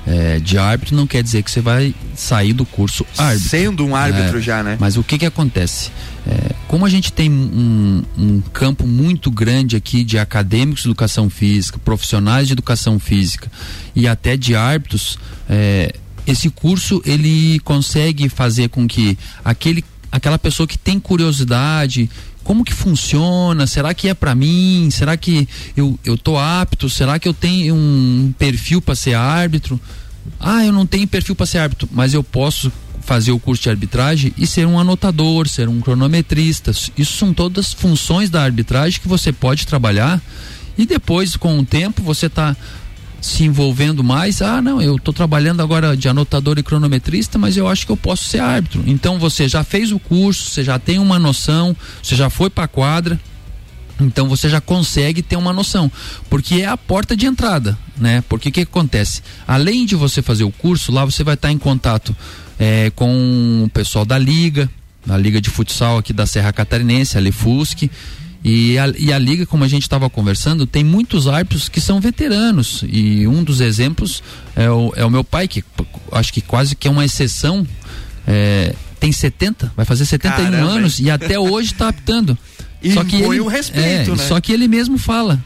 é, 0.06 0.40
de 0.40 0.58
árbitro 0.58 0.96
não 0.96 1.06
quer 1.06 1.22
dizer 1.22 1.44
que 1.44 1.52
você 1.52 1.62
vai 1.62 1.94
sair 2.16 2.54
do 2.54 2.66
curso 2.66 3.06
árbitro. 3.18 3.50
Sendo 3.50 3.86
um 3.86 3.96
árbitro 3.96 4.40
é, 4.40 4.42
já, 4.42 4.64
né? 4.64 4.78
Mas 4.80 4.98
o 4.98 5.04
que 5.04 5.18
que 5.18 5.26
acontece? 5.26 5.92
É, 6.28 6.54
como 6.68 6.86
a 6.86 6.90
gente 6.90 7.12
tem 7.12 7.30
um, 7.30 8.04
um, 8.18 8.42
campo 8.54 8.86
muito 8.88 9.30
grande 9.32 9.76
aqui 9.76 10.04
de 10.04 10.18
acadêmicos 10.18 10.84
de 10.84 10.90
educação 10.90 11.30
física, 11.30 11.80
profissionais 11.80 12.48
de 12.48 12.54
educação 12.54 13.00
física 13.00 13.52
e 13.96 14.08
até 14.08 14.38
de 14.38 14.56
árbitros, 14.56 15.18
é, 15.50 15.94
esse 16.26 16.50
curso 16.50 17.02
ele 17.06 17.60
consegue 17.60 18.30
fazer 18.30 18.70
com 18.70 18.88
que 18.88 19.18
aquele 19.44 19.84
aquela 20.12 20.38
pessoa 20.38 20.68
que 20.68 20.78
tem 20.78 21.00
curiosidade, 21.00 22.10
como 22.43 22.63
que 22.63 22.73
funciona? 22.73 23.67
Será 23.67 23.93
que 23.93 24.08
é 24.08 24.13
para 24.13 24.36
mim? 24.36 24.89
Será 24.91 25.15
que 25.15 25.47
eu, 25.75 25.99
eu 26.04 26.17
tô 26.17 26.38
apto? 26.38 26.89
Será 26.89 27.19
que 27.19 27.27
eu 27.27 27.34
tenho 27.34 27.75
um 27.75 28.34
perfil 28.38 28.82
para 28.82 28.95
ser 28.95 29.13
árbitro? 29.13 29.80
Ah, 30.39 30.65
eu 30.65 30.71
não 30.71 30.86
tenho 30.86 31.08
perfil 31.08 31.36
para 31.36 31.45
ser 31.45 31.60
árbitro, 31.60 31.88
mas 31.91 32.13
eu 32.13 32.23
posso 32.23 32.71
fazer 33.01 33.32
o 33.32 33.39
curso 33.39 33.63
de 33.63 33.69
arbitragem 33.69 34.34
e 34.38 34.45
ser 34.45 34.67
um 34.67 34.80
anotador, 34.80 35.47
ser 35.47 35.67
um 35.67 35.82
cronometrista. 35.82 36.71
Isso 36.97 37.17
são 37.17 37.34
todas 37.34 37.73
funções 37.73 38.30
da 38.30 38.43
arbitragem 38.43 39.01
que 39.01 39.08
você 39.08 39.32
pode 39.32 39.65
trabalhar 39.65 40.21
e 40.77 40.86
depois, 40.86 41.36
com 41.36 41.60
o 41.60 41.65
tempo, 41.65 42.01
você 42.01 42.27
está 42.27 42.56
se 43.22 43.44
envolvendo 43.44 44.04
mais, 44.04 44.42
ah, 44.42 44.62
não, 44.62 44.82
eu 44.82 44.96
estou 44.96 45.14
trabalhando 45.14 45.62
agora 45.62 45.96
de 45.96 46.10
anotador 46.10 46.58
e 46.58 46.64
cronometrista, 46.64 47.38
mas 47.38 47.56
eu 47.56 47.68
acho 47.68 47.86
que 47.86 47.92
eu 47.92 47.98
posso 47.98 48.26
ser 48.26 48.40
árbitro. 48.40 48.84
Então 48.88 49.20
você 49.20 49.48
já 49.48 49.64
fez 49.64 49.92
o 49.92 50.00
curso, 50.00 50.50
você 50.50 50.64
já 50.64 50.80
tem 50.80 50.98
uma 50.98 51.20
noção, 51.20 51.76
você 52.02 52.16
já 52.16 52.32
foi 52.32 52.50
para 52.50 52.64
a 52.64 52.68
quadra, 52.68 53.20
então 54.00 54.28
você 54.28 54.50
já 54.50 54.60
consegue 54.60 55.22
ter 55.22 55.36
uma 55.36 55.54
noção, 55.54 55.92
porque 56.30 56.56
é 56.56 56.66
a 56.66 56.76
porta 56.76 57.16
de 57.16 57.28
entrada, 57.28 57.78
né? 57.96 58.24
Porque 58.28 58.50
o 58.50 58.52
que, 58.52 58.66
que, 58.66 58.72
acontece? 58.72 59.22
Além 59.48 59.86
de 59.86 59.96
você 59.96 60.24
fazer 60.24 60.44
o 60.44 60.52
curso, 60.52 60.92
lá 60.92 61.06
você 61.06 61.24
vai 61.24 61.36
estar 61.36 61.52
em 61.52 61.60
contato 61.60 62.16
é, 62.58 62.92
com 62.96 63.64
o 63.66 63.70
pessoal 63.70 64.04
da 64.04 64.18
liga, 64.18 64.68
da 65.06 65.16
liga 65.16 65.40
de 65.40 65.50
futsal 65.50 66.00
aqui 66.00 66.12
da 66.12 66.26
Serra 66.26 66.52
Catarinense, 66.52 67.18
a 67.18 67.22
Lefusque, 67.22 67.92
e 68.43 68.77
a, 68.77 68.91
e 68.97 69.13
a 69.13 69.19
liga, 69.19 69.45
como 69.45 69.63
a 69.63 69.67
gente 69.67 69.84
estava 69.84 70.10
conversando, 70.10 70.65
tem 70.65 70.84
muitos 70.84 71.27
árbitros 71.27 71.69
que 71.69 71.80
são 71.80 72.01
veteranos. 72.01 72.84
E 72.88 73.27
um 73.27 73.43
dos 73.43 73.62
exemplos 73.62 74.23
é 74.56 74.69
o, 74.69 74.91
é 74.95 75.06
o 75.06 75.12
meu 75.12 75.23
pai, 75.23 75.47
que 75.47 75.63
acho 76.12 76.34
que 76.34 76.41
quase 76.41 76.75
que 76.75 76.88
é 76.88 76.91
uma 76.91 77.06
exceção. 77.06 77.65
É, 78.27 78.75
tem 78.99 79.12
70, 79.12 79.73
vai 79.75 79.84
fazer 79.86 80.06
71 80.06 80.51
Caramba. 80.51 80.71
anos 80.71 80.99
e 80.99 81.10
até 81.10 81.39
hoje 81.39 81.73
está 81.73 81.88
apitando. 81.88 82.38
E 82.84 82.95
só 82.95 83.04
que 83.04 83.15
ele, 83.15 83.39
o 83.39 83.47
respeito, 83.47 84.12
é, 84.12 84.15
né? 84.15 84.27
Só 84.27 84.41
que 84.41 84.51
ele 84.51 84.67
mesmo 84.67 84.97
fala. 84.97 85.39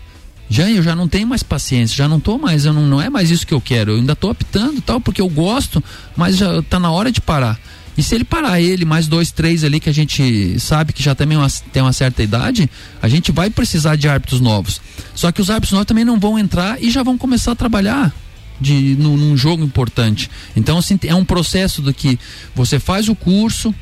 Já 0.49 0.71
eu 0.71 0.81
já 0.81 0.95
não 0.95 1.05
tenho 1.05 1.27
mais 1.27 1.43
paciência, 1.43 1.93
já 1.93 2.07
não 2.07 2.17
tô 2.17 2.37
mais, 2.37 2.65
eu 2.65 2.71
não, 2.71 2.83
não 2.83 3.01
é 3.01 3.09
mais 3.09 3.29
isso 3.29 3.45
que 3.45 3.53
eu 3.53 3.59
quero. 3.59 3.91
Eu 3.91 3.97
ainda 3.97 4.13
estou 4.13 4.29
apitando 4.29 4.79
tal, 4.79 5.01
porque 5.01 5.19
eu 5.19 5.27
gosto, 5.27 5.83
mas 6.15 6.37
já 6.37 6.61
tá 6.61 6.79
na 6.79 6.89
hora 6.91 7.11
de 7.11 7.19
parar. 7.19 7.59
E 7.97 8.03
se 8.03 8.13
ele 8.13 8.23
parar 8.23 8.59
ele, 8.59 8.83
mais 8.83 9.07
dois, 9.07 9.31
três 9.31 9.63
ali 9.63 9.79
que 9.79 9.89
a 9.89 9.93
gente 9.93 10.59
sabe 10.59 10.91
que 10.91 11.01
já 11.01 11.15
também 11.15 11.37
uma, 11.37 11.47
tem 11.71 11.81
uma 11.81 11.93
certa 11.93 12.21
idade, 12.21 12.69
a 13.01 13.07
gente 13.07 13.31
vai 13.31 13.49
precisar 13.49 13.95
de 13.95 14.07
árbitros 14.07 14.41
novos. 14.41 14.81
Só 15.13 15.31
que 15.31 15.41
os 15.41 15.49
árbitros 15.49 15.71
novos 15.71 15.87
também 15.87 16.03
não 16.03 16.19
vão 16.19 16.37
entrar 16.37 16.81
e 16.81 16.91
já 16.91 17.03
vão 17.03 17.17
começar 17.17 17.53
a 17.53 17.55
trabalhar 17.55 18.13
de, 18.59 18.95
no, 18.99 19.15
num 19.15 19.37
jogo 19.37 19.63
importante. 19.63 20.29
Então, 20.55 20.77
assim, 20.77 20.99
é 21.03 21.15
um 21.15 21.25
processo 21.25 21.81
do 21.81 21.93
que 21.93 22.19
você 22.53 22.79
faz 22.79 23.07
o 23.07 23.15
curso, 23.15 23.73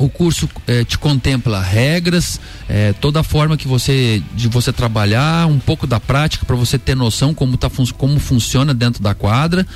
o 0.00 0.08
curso 0.08 0.48
eh, 0.66 0.82
te 0.82 0.96
contempla 0.96 1.60
regras, 1.60 2.40
eh, 2.68 2.94
toda 3.00 3.20
a 3.20 3.22
forma 3.22 3.56
que 3.56 3.68
você 3.68 4.22
de 4.34 4.48
você 4.48 4.72
trabalhar, 4.72 5.46
um 5.46 5.58
pouco 5.58 5.86
da 5.86 6.00
prática 6.00 6.46
para 6.46 6.56
você 6.56 6.78
ter 6.78 6.94
noção 6.94 7.34
como 7.34 7.56
tá 7.58 7.70
como 7.98 8.18
funciona 8.18 8.72
dentro 8.72 9.02
da 9.02 9.14
quadra 9.14 9.66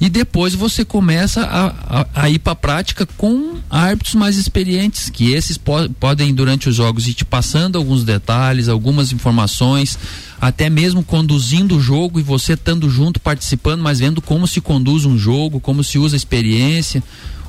e 0.00 0.08
depois 0.08 0.54
você 0.54 0.84
começa 0.84 1.42
a, 1.42 2.00
a, 2.00 2.06
a 2.14 2.30
ir 2.30 2.38
para 2.38 2.52
a 2.52 2.56
prática 2.56 3.06
com 3.16 3.56
árbitros 3.68 4.14
mais 4.14 4.36
experientes, 4.36 5.10
que 5.10 5.32
esses 5.32 5.58
po 5.58 5.88
podem 5.98 6.32
durante 6.32 6.68
os 6.68 6.76
jogos 6.76 7.08
ir 7.08 7.14
te 7.14 7.24
passando 7.24 7.76
alguns 7.76 8.04
detalhes, 8.04 8.68
algumas 8.68 9.12
informações, 9.12 9.98
até 10.40 10.70
mesmo 10.70 11.02
conduzindo 11.02 11.76
o 11.76 11.80
jogo 11.80 12.20
e 12.20 12.22
você 12.22 12.52
estando 12.52 12.88
junto, 12.88 13.18
participando, 13.18 13.82
mas 13.82 13.98
vendo 13.98 14.22
como 14.22 14.46
se 14.46 14.60
conduz 14.60 15.04
um 15.04 15.18
jogo, 15.18 15.58
como 15.58 15.82
se 15.82 15.98
usa 15.98 16.14
a 16.14 16.18
experiência. 16.18 17.02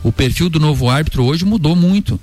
O 0.03 0.11
perfil 0.11 0.49
do 0.49 0.59
novo 0.59 0.89
árbitro 0.89 1.23
hoje 1.23 1.45
mudou 1.45 1.75
muito. 1.75 2.19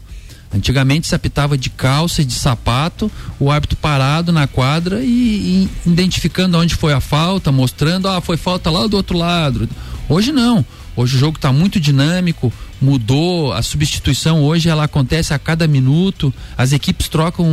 Antigamente 0.55 1.07
se 1.07 1.15
apitava 1.15 1.59
de 1.59 1.69
calça 1.69 2.23
e 2.23 2.25
de 2.25 2.33
sapato, 2.33 3.11
o 3.39 3.51
árbitro 3.51 3.77
parado 3.77 4.33
na 4.33 4.47
quadra 4.47 5.03
e, 5.03 5.69
e 5.85 5.91
identificando 5.91 6.57
onde 6.57 6.75
foi 6.75 6.93
a 6.93 7.01
falta, 7.01 7.53
mostrando, 7.53 8.09
ah, 8.09 8.21
foi 8.21 8.37
falta 8.37 8.71
lá 8.71 8.87
do 8.87 8.97
outro 8.97 9.19
lado. 9.19 9.69
Hoje 10.09 10.33
não. 10.33 10.65
Hoje 10.97 11.17
o 11.17 11.19
jogo 11.19 11.37
está 11.37 11.53
muito 11.53 11.79
dinâmico, 11.79 12.51
mudou, 12.81 13.53
a 13.53 13.61
substituição 13.61 14.43
hoje 14.43 14.69
ela 14.71 14.85
acontece 14.85 15.35
a 15.35 15.39
cada 15.39 15.67
minuto, 15.67 16.33
as 16.57 16.73
equipes 16.73 17.09
trocam 17.09 17.47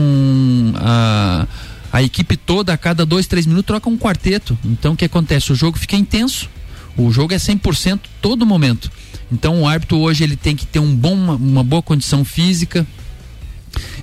a, 0.75 1.45
a 1.91 2.01
equipe 2.01 2.37
toda 2.37 2.71
a 2.71 2.77
cada 2.77 3.05
dois, 3.05 3.27
três 3.27 3.45
minutos 3.45 3.67
troca 3.67 3.89
um 3.89 3.97
quarteto. 3.97 4.57
Então 4.63 4.93
o 4.93 4.95
que 4.95 5.03
acontece? 5.03 5.51
O 5.51 5.55
jogo 5.55 5.77
fica 5.77 5.97
intenso. 5.97 6.49
O 6.97 7.11
jogo 7.11 7.33
é 7.33 7.37
100% 7.37 7.99
todo 8.21 8.45
momento. 8.45 8.91
Então 9.31 9.61
o 9.61 9.67
árbitro 9.67 9.97
hoje 9.97 10.23
ele 10.23 10.35
tem 10.35 10.55
que 10.55 10.65
ter 10.65 10.79
um 10.79 10.95
bom, 10.95 11.15
uma 11.15 11.63
boa 11.63 11.81
condição 11.81 12.23
física, 12.23 12.85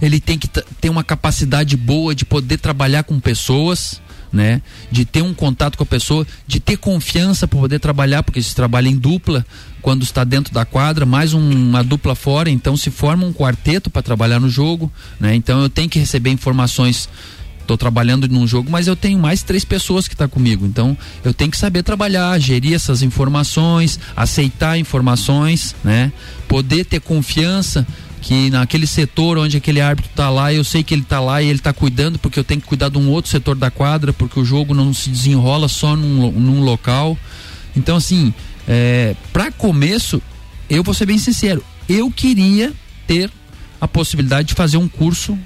ele 0.02 0.18
tem 0.18 0.38
que 0.38 0.48
ter 0.48 0.88
uma 0.88 1.04
capacidade 1.04 1.76
boa 1.76 2.14
de 2.14 2.24
poder 2.24 2.58
trabalhar 2.58 3.04
com 3.04 3.20
pessoas, 3.20 4.00
né? 4.32 4.62
De 4.90 5.04
ter 5.04 5.22
um 5.22 5.34
contato 5.34 5.76
com 5.76 5.82
a 5.84 5.86
pessoa, 5.86 6.26
de 6.46 6.58
ter 6.58 6.76
confiança 6.76 7.46
para 7.46 7.58
poder 7.58 7.78
trabalhar, 7.78 8.22
porque 8.22 8.42
se 8.42 8.54
trabalha 8.54 8.88
em 8.88 8.96
dupla 8.96 9.44
quando 9.82 10.02
está 10.02 10.24
dentro 10.24 10.52
da 10.52 10.64
quadra, 10.64 11.06
mais 11.06 11.32
um, 11.32 11.50
uma 11.50 11.82
dupla 11.82 12.14
fora, 12.14 12.50
então 12.50 12.76
se 12.76 12.90
forma 12.90 13.24
um 13.24 13.32
quarteto 13.32 13.88
para 13.88 14.02
trabalhar 14.02 14.40
no 14.40 14.48
jogo, 14.48 14.90
né? 15.18 15.34
Então 15.34 15.60
eu 15.62 15.68
tenho 15.68 15.88
que 15.88 15.98
receber 15.98 16.30
informações 16.30 17.08
estou 17.70 17.78
trabalhando 17.78 18.26
num 18.28 18.46
jogo, 18.46 18.68
mas 18.70 18.88
eu 18.88 18.96
tenho 18.96 19.18
mais 19.18 19.42
três 19.42 19.64
pessoas 19.64 20.08
que 20.08 20.14
estão 20.14 20.28
tá 20.28 20.34
comigo. 20.34 20.66
Então, 20.66 20.96
eu 21.24 21.32
tenho 21.32 21.50
que 21.50 21.56
saber 21.56 21.82
trabalhar, 21.82 22.38
gerir 22.40 22.74
essas 22.74 23.02
informações, 23.02 24.00
aceitar 24.16 24.76
informações, 24.76 25.76
né? 25.84 26.12
Poder 26.48 26.84
ter 26.84 27.00
confiança 27.00 27.86
que 28.20 28.50
naquele 28.50 28.86
setor 28.86 29.38
onde 29.38 29.56
aquele 29.56 29.80
árbitro 29.80 30.10
está 30.10 30.28
lá, 30.28 30.52
eu 30.52 30.64
sei 30.64 30.82
que 30.82 30.92
ele 30.92 31.02
está 31.02 31.20
lá 31.20 31.40
e 31.40 31.46
ele 31.46 31.58
está 31.58 31.72
cuidando, 31.72 32.18
porque 32.18 32.38
eu 32.38 32.44
tenho 32.44 32.60
que 32.60 32.66
cuidar 32.66 32.90
de 32.90 32.98
um 32.98 33.08
outro 33.08 33.30
setor 33.30 33.54
da 33.56 33.70
quadra, 33.70 34.12
porque 34.12 34.38
o 34.38 34.44
jogo 34.44 34.74
não 34.74 34.92
se 34.92 35.08
desenrola 35.08 35.68
só 35.68 35.96
num, 35.96 36.30
num 36.32 36.60
local. 36.60 37.16
Então, 37.74 37.96
assim, 37.96 38.34
é, 38.68 39.14
para 39.32 39.50
começo, 39.52 40.20
eu 40.68 40.82
vou 40.82 40.92
ser 40.92 41.06
bem 41.06 41.18
sincero, 41.18 41.64
eu 41.88 42.10
queria 42.10 42.72
ter 43.06 43.30
a 43.80 43.88
possibilidade 43.88 44.48
de 44.48 44.54
fazer 44.54 44.76
um 44.76 44.88
curso 44.88 45.38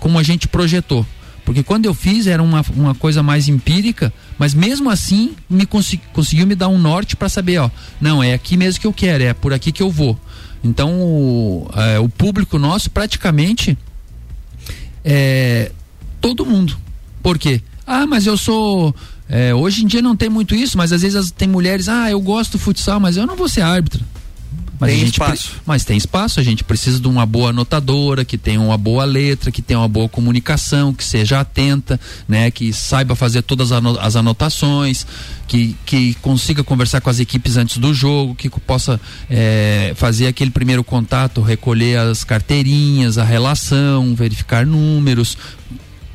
como 0.00 0.18
a 0.18 0.22
gente 0.22 0.48
projetou. 0.48 1.06
Porque 1.46 1.62
quando 1.62 1.84
eu 1.86 1.94
fiz 1.94 2.26
era 2.26 2.42
uma, 2.42 2.62
uma 2.74 2.92
coisa 2.92 3.22
mais 3.22 3.46
empírica, 3.46 4.12
mas 4.36 4.52
mesmo 4.52 4.90
assim 4.90 5.36
me 5.48 5.64
conseguiu 5.64 6.44
me 6.44 6.56
dar 6.56 6.66
um 6.66 6.76
norte 6.76 7.14
para 7.14 7.28
saber, 7.28 7.58
ó, 7.58 7.70
não, 8.00 8.20
é 8.20 8.34
aqui 8.34 8.56
mesmo 8.56 8.80
que 8.80 8.86
eu 8.86 8.92
quero, 8.92 9.22
é 9.22 9.32
por 9.32 9.54
aqui 9.54 9.70
que 9.70 9.80
eu 9.80 9.88
vou. 9.88 10.18
Então 10.62 11.00
o, 11.00 11.70
é, 11.72 12.00
o 12.00 12.08
público 12.08 12.58
nosso 12.58 12.90
praticamente 12.90 13.78
é 15.04 15.70
todo 16.20 16.44
mundo. 16.44 16.76
Por 17.22 17.38
quê? 17.38 17.62
Ah, 17.86 18.08
mas 18.08 18.26
eu 18.26 18.36
sou. 18.36 18.92
É, 19.28 19.54
hoje 19.54 19.84
em 19.84 19.86
dia 19.86 20.02
não 20.02 20.16
tem 20.16 20.28
muito 20.28 20.52
isso, 20.52 20.76
mas 20.76 20.92
às 20.92 21.02
vezes 21.02 21.30
tem 21.30 21.46
mulheres, 21.46 21.88
ah, 21.88 22.10
eu 22.10 22.20
gosto 22.20 22.52
do 22.52 22.58
futsal, 22.58 22.98
mas 22.98 23.16
eu 23.16 23.24
não 23.24 23.36
vou 23.36 23.48
ser 23.48 23.60
árbitra. 23.60 24.02
Mas 24.78 24.90
tem 24.90 25.00
gente 25.00 25.18
pre- 25.18 25.32
espaço. 25.34 25.52
Mas 25.64 25.84
tem 25.84 25.96
espaço, 25.96 26.40
a 26.40 26.42
gente 26.42 26.62
precisa 26.64 27.00
de 27.00 27.08
uma 27.08 27.24
boa 27.24 27.50
anotadora, 27.50 28.24
que 28.24 28.36
tenha 28.36 28.60
uma 28.60 28.76
boa 28.76 29.04
letra, 29.04 29.50
que 29.50 29.62
tenha 29.62 29.78
uma 29.80 29.88
boa 29.88 30.08
comunicação, 30.08 30.92
que 30.92 31.02
seja 31.04 31.40
atenta, 31.40 31.98
né, 32.28 32.50
que 32.50 32.72
saiba 32.72 33.14
fazer 33.16 33.42
todas 33.42 33.72
as 33.72 33.78
ano- 33.78 33.98
as 34.00 34.16
anotações, 34.16 35.06
que, 35.48 35.76
que 35.86 36.14
consiga 36.22 36.62
conversar 36.64 37.00
com 37.00 37.08
as 37.08 37.18
equipes 37.20 37.56
antes 37.56 37.78
do 37.78 37.94
jogo, 37.94 38.34
que 38.34 38.50
possa 38.50 39.00
eh, 39.30 39.92
fazer 39.96 40.26
aquele 40.26 40.50
primeiro 40.50 40.84
contato, 40.84 41.40
recolher 41.40 41.98
as 41.98 42.24
carteirinhas, 42.24 43.16
a 43.18 43.24
relação, 43.24 44.14
verificar 44.14 44.66
números, 44.66 45.36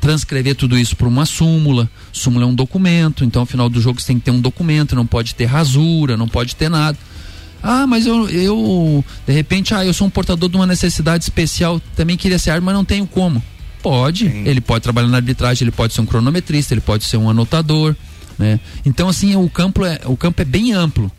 transcrever 0.00 0.54
tudo 0.56 0.76
isso 0.78 0.96
para 0.96 1.06
uma 1.06 1.24
súmula. 1.24 1.88
Súmula 2.12 2.44
é 2.44 2.48
um 2.48 2.54
documento, 2.54 3.24
então 3.24 3.42
ao 3.42 3.46
final 3.46 3.68
do 3.68 3.80
jogo 3.80 4.00
você 4.00 4.08
tem 4.08 4.18
que 4.18 4.24
ter 4.24 4.30
um 4.32 4.40
documento, 4.40 4.96
não 4.96 5.06
pode 5.06 5.34
ter 5.34 5.44
rasura, 5.46 6.16
não 6.16 6.26
pode 6.28 6.56
ter 6.56 6.68
nada. 6.68 6.98
Ah, 7.62 7.86
mas 7.86 8.06
eu, 8.06 8.28
eu 8.28 9.04
de 9.26 9.32
repente, 9.32 9.74
ah, 9.74 9.84
eu 9.84 9.94
sou 9.94 10.06
um 10.06 10.10
portador 10.10 10.48
de 10.48 10.56
uma 10.56 10.66
necessidade 10.66 11.24
especial, 11.24 11.80
também 11.94 12.16
queria 12.16 12.38
ser 12.38 12.50
árbitro, 12.50 12.66
mas 12.66 12.74
não 12.74 12.84
tenho 12.84 13.06
como. 13.06 13.42
Pode, 13.82 14.26
ele 14.26 14.60
pode 14.60 14.82
trabalhar 14.82 15.08
na 15.08 15.16
arbitragem, 15.16 15.64
ele 15.64 15.72
pode 15.72 15.92
ser 15.92 16.00
um 16.00 16.06
cronometrista, 16.06 16.72
ele 16.74 16.80
pode 16.80 17.04
ser 17.04 17.16
um 17.16 17.28
anotador, 17.28 17.96
né? 18.38 18.60
Então 18.84 19.08
assim, 19.08 19.34
o 19.36 19.48
campo 19.48 19.84
é, 19.84 20.00
o 20.04 20.16
campo 20.16 20.40
é 20.42 20.44
bem 20.44 20.72
amplo. 20.72 21.10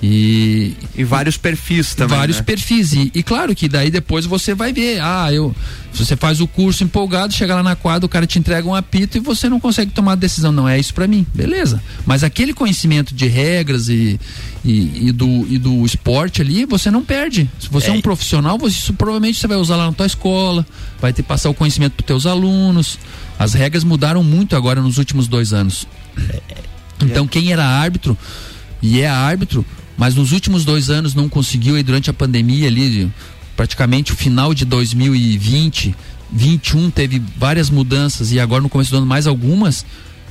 E, 0.00 0.74
E 0.96 1.02
vários 1.02 1.36
perfis 1.36 1.92
também. 1.94 2.16
vários 2.16 2.36
né? 2.36 2.42
perfis. 2.44 2.92
E, 2.92 3.10
e 3.14 3.22
claro 3.22 3.52
que 3.54 3.68
daí 3.68 3.90
depois 3.90 4.24
você 4.26 4.54
vai 4.54 4.72
ver, 4.72 5.00
ah, 5.00 5.32
eu. 5.32 5.54
Se 5.92 6.04
você 6.04 6.14
faz 6.16 6.40
o 6.40 6.46
curso 6.46 6.84
empolgado, 6.84 7.32
chega 7.34 7.54
lá 7.56 7.62
na 7.62 7.74
quadra, 7.74 8.06
o 8.06 8.08
cara 8.08 8.24
te 8.26 8.38
entrega 8.38 8.68
um 8.68 8.74
apito 8.74 9.16
e 9.16 9.20
você 9.20 9.48
não 9.48 9.58
consegue 9.58 9.90
tomar 9.90 10.12
a 10.12 10.16
decisão. 10.16 10.52
Não 10.52 10.68
é 10.68 10.78
isso 10.78 10.94
pra 10.94 11.08
mim, 11.08 11.26
beleza. 11.34 11.82
Mas 12.06 12.22
aquele 12.22 12.54
conhecimento 12.54 13.12
de 13.12 13.26
regras 13.26 13.88
e, 13.88 14.20
e, 14.64 15.08
e 15.08 15.12
do, 15.12 15.26
e 15.48 15.58
do 15.58 15.84
esporte 15.84 16.42
ali, 16.42 16.64
você 16.64 16.90
não 16.90 17.02
perde. 17.02 17.50
Se 17.58 17.68
você 17.68 17.88
é, 17.88 17.90
É. 17.90 17.92
um 17.94 18.00
profissional, 18.00 18.56
você, 18.56 18.76
isso 18.78 18.92
provavelmente 18.94 19.38
você 19.40 19.48
vai 19.48 19.56
usar 19.56 19.74
lá 19.76 19.86
na 19.86 19.92
tua 19.92 20.06
escola, 20.06 20.64
vai 21.00 21.12
ter 21.12 21.22
que 21.22 21.28
passar 21.28 21.50
o 21.50 21.54
conhecimento 21.54 21.94
pros 21.94 22.06
teus 22.06 22.26
alunos. 22.26 22.98
As 23.36 23.54
regras 23.54 23.82
mudaram 23.82 24.22
muito 24.22 24.54
agora 24.54 24.80
nos 24.80 24.98
últimos 24.98 25.26
dois 25.26 25.52
anos. 25.52 25.88
Então 27.00 27.26
quem 27.26 27.50
era 27.52 27.64
árbitro 27.64 28.16
e 28.82 29.00
é 29.00 29.08
árbitro, 29.08 29.64
mas 29.98 30.14
nos 30.14 30.30
últimos 30.30 30.64
dois 30.64 30.88
anos 30.88 31.12
não 31.12 31.28
conseguiu 31.28 31.74
aí 31.74 31.82
durante 31.82 32.08
a 32.08 32.14
pandemia 32.14 32.68
ali, 32.68 33.10
praticamente 33.56 34.12
o 34.12 34.16
final 34.16 34.54
de 34.54 34.64
2020, 34.64 35.94
21 36.32 36.90
teve 36.90 37.20
várias 37.36 37.68
mudanças 37.68 38.30
e 38.30 38.38
agora 38.38 38.62
no 38.62 38.68
começo 38.68 38.92
do 38.92 38.98
ano 38.98 39.06
mais 39.06 39.26
algumas. 39.26 39.84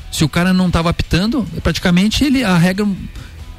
Se 0.09 0.23
o 0.23 0.29
cara 0.29 0.53
não 0.53 0.67
estava 0.67 0.89
apitando, 0.89 1.45
praticamente 1.61 2.23
ele 2.23 2.45
a 2.45 2.57
regra 2.57 2.87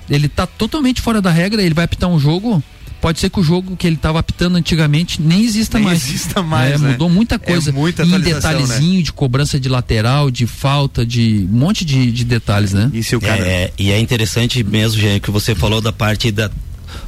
ele 0.09 0.27
tá 0.27 0.47
totalmente 0.47 1.03
fora 1.03 1.21
da 1.21 1.31
regra, 1.31 1.63
ele 1.63 1.75
vai 1.75 1.85
apitar 1.85 2.09
um 2.09 2.19
jogo, 2.19 2.63
pode 3.01 3.19
ser 3.21 3.31
que 3.31 3.39
o 3.41 3.43
jogo 3.43 3.77
que 3.77 3.87
ele 3.87 3.97
estava 3.97 4.19
apitando 4.19 4.57
antigamente 4.57 5.21
nem 5.23 5.43
exista 5.45 5.79
Nem 5.79 5.87
mais. 5.87 6.05
exista 6.07 6.43
mais, 6.43 6.75
É, 6.75 6.79
né? 6.79 6.91
mudou 6.93 7.09
muita 7.09 7.37
É 7.37 7.39
coisa. 7.39 7.73
muita 7.73 8.03
em 8.03 8.07
atualização, 8.07 8.53
né? 8.53 8.59
detalhezinho 8.59 9.03
de 9.03 9.13
cobrança 9.13 9.59
de 9.61 9.69
lateral, 9.69 10.31
de 10.31 10.47
falta, 10.47 11.05
de 11.07 11.47
um 11.51 11.57
monte 11.59 11.85
de, 11.85 12.11
de 12.11 12.25
detalhes, 12.25 12.73
né? 12.73 12.91
E 12.93 13.03
se 13.03 13.15
o 13.17 13.21
cara. 13.21 13.47
É, 13.47 13.73
e 13.79 13.91
é 13.91 13.99
interessante 14.01 14.63
mesmo, 14.65 15.01
Jean, 15.01 15.19
que 15.21 15.31
você 15.31 15.55
falou 15.55 15.81
da 15.81 15.93
parte 15.93 16.31
da, 16.31 16.51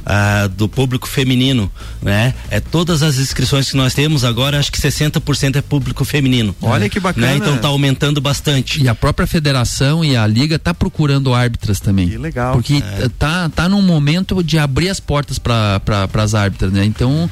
ah, 0.05 0.47
do 0.47 0.67
público 0.67 1.07
feminino, 1.07 1.71
né? 2.01 2.33
É 2.49 2.59
todas 2.59 3.03
as 3.03 3.17
inscrições 3.17 3.69
que 3.69 3.77
nós 3.77 3.93
temos 3.93 4.23
agora, 4.23 4.59
acho 4.59 4.71
que 4.71 4.79
60% 4.79 5.55
é 5.55 5.61
público 5.61 6.03
feminino. 6.05 6.55
Olha 6.61 6.89
que 6.89 6.99
bacana. 6.99 7.27
Né? 7.27 7.37
Então 7.37 7.57
tá 7.57 7.67
aumentando 7.67 8.21
bastante. 8.21 8.81
E 8.81 8.87
a 8.87 8.95
própria 8.95 9.27
federação 9.27 10.03
e 10.03 10.15
a 10.15 10.25
liga 10.25 10.57
tá 10.57 10.73
procurando 10.73 11.33
árbitras 11.33 11.79
também. 11.79 12.09
Que 12.09 12.17
legal. 12.17 12.53
Porque 12.53 12.81
tá, 13.17 13.49
tá 13.49 13.69
num 13.69 13.81
momento 13.81 14.43
de 14.43 14.57
abrir 14.57 14.89
as 14.89 14.99
portas 14.99 15.39
para 15.39 15.79
pra, 15.79 16.07
as 16.23 16.35
árbitras, 16.35 16.71
né? 16.71 16.85
Então 16.85 17.29